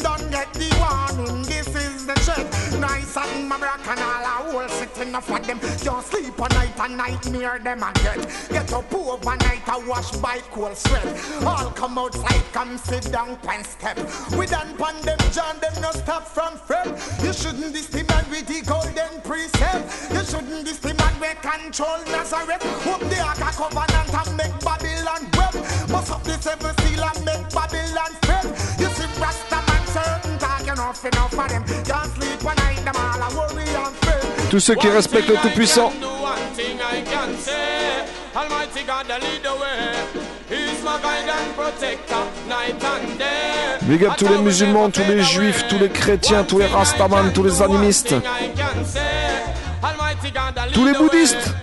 [0.02, 2.52] Don't get the warning, this is the check.
[2.82, 5.60] Nice and my rock and all a whole sitting up for them.
[5.84, 8.26] Don't sleep a night and nightmare them again.
[8.50, 11.06] Get up overnight a wash by cold sweat.
[11.46, 13.98] All come outside, come sit down and step.
[14.36, 16.88] We done pan them, John, them no stop from fret.
[17.22, 20.10] You shouldn't the man with the golden precept.
[20.12, 22.64] You shouldn't the man with control Nazareth.
[22.82, 25.54] Hope the Ark of Covenant and make Babylon web.
[25.86, 28.44] Bust up the seven seal and make Babylon fed.
[28.80, 29.72] You see Rasta
[34.50, 35.86] Tous ceux qui respectent le Tout-Puissant.
[35.86, 35.92] One
[36.54, 38.04] thing I can say,
[38.34, 39.94] Almighty God, the lead the way.
[40.48, 43.78] He's my guide and protector, night and day.
[43.82, 47.44] Big up tous les musulmans, tous les juifs, tous les chrétiens, tous les rastamans, tous
[47.44, 49.00] les animistes, I can say,
[49.82, 51.09] Almighty God, the lead tous les the way.
[51.09, 51.54] bouddhistes.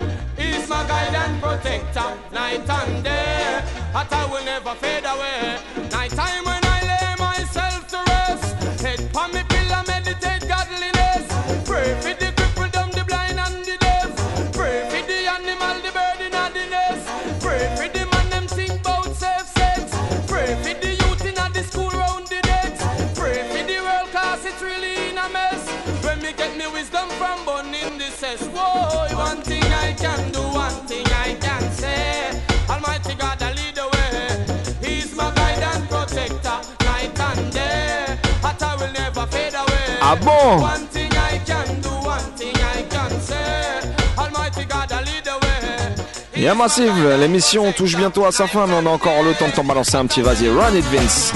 [45.23, 46.41] The way.
[46.41, 49.51] Yeah Massive, l'émission touche bientôt à sa fin, mais on a encore le temps de
[49.51, 50.21] t'en balancer un petit.
[50.21, 51.33] Vas-y, run it Vince.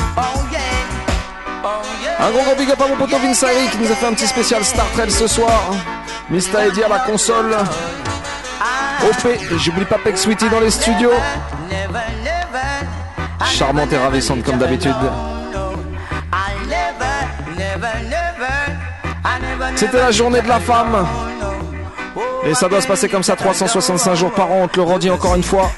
[2.19, 4.13] Un gros gros big up à mon poteau Vince Harry qui nous a fait un
[4.13, 5.73] petit spécial Star Trek ce soir.
[6.29, 7.55] Mista Eddy à la console.
[9.03, 11.11] OP, j'oublie pas Peck Sweetie dans les studios.
[13.45, 14.95] Charmante et ravissante comme d'habitude.
[19.83, 21.05] C'était la journée de la femme.
[22.45, 25.09] Et ça doit se passer comme ça 365 jours par an, on te le redit
[25.09, 25.69] encore une fois.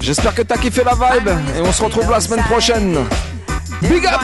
[0.00, 3.06] J'espère que t'as kiffé la vibe et on se retrouve la semaine prochaine.
[3.82, 4.20] Big up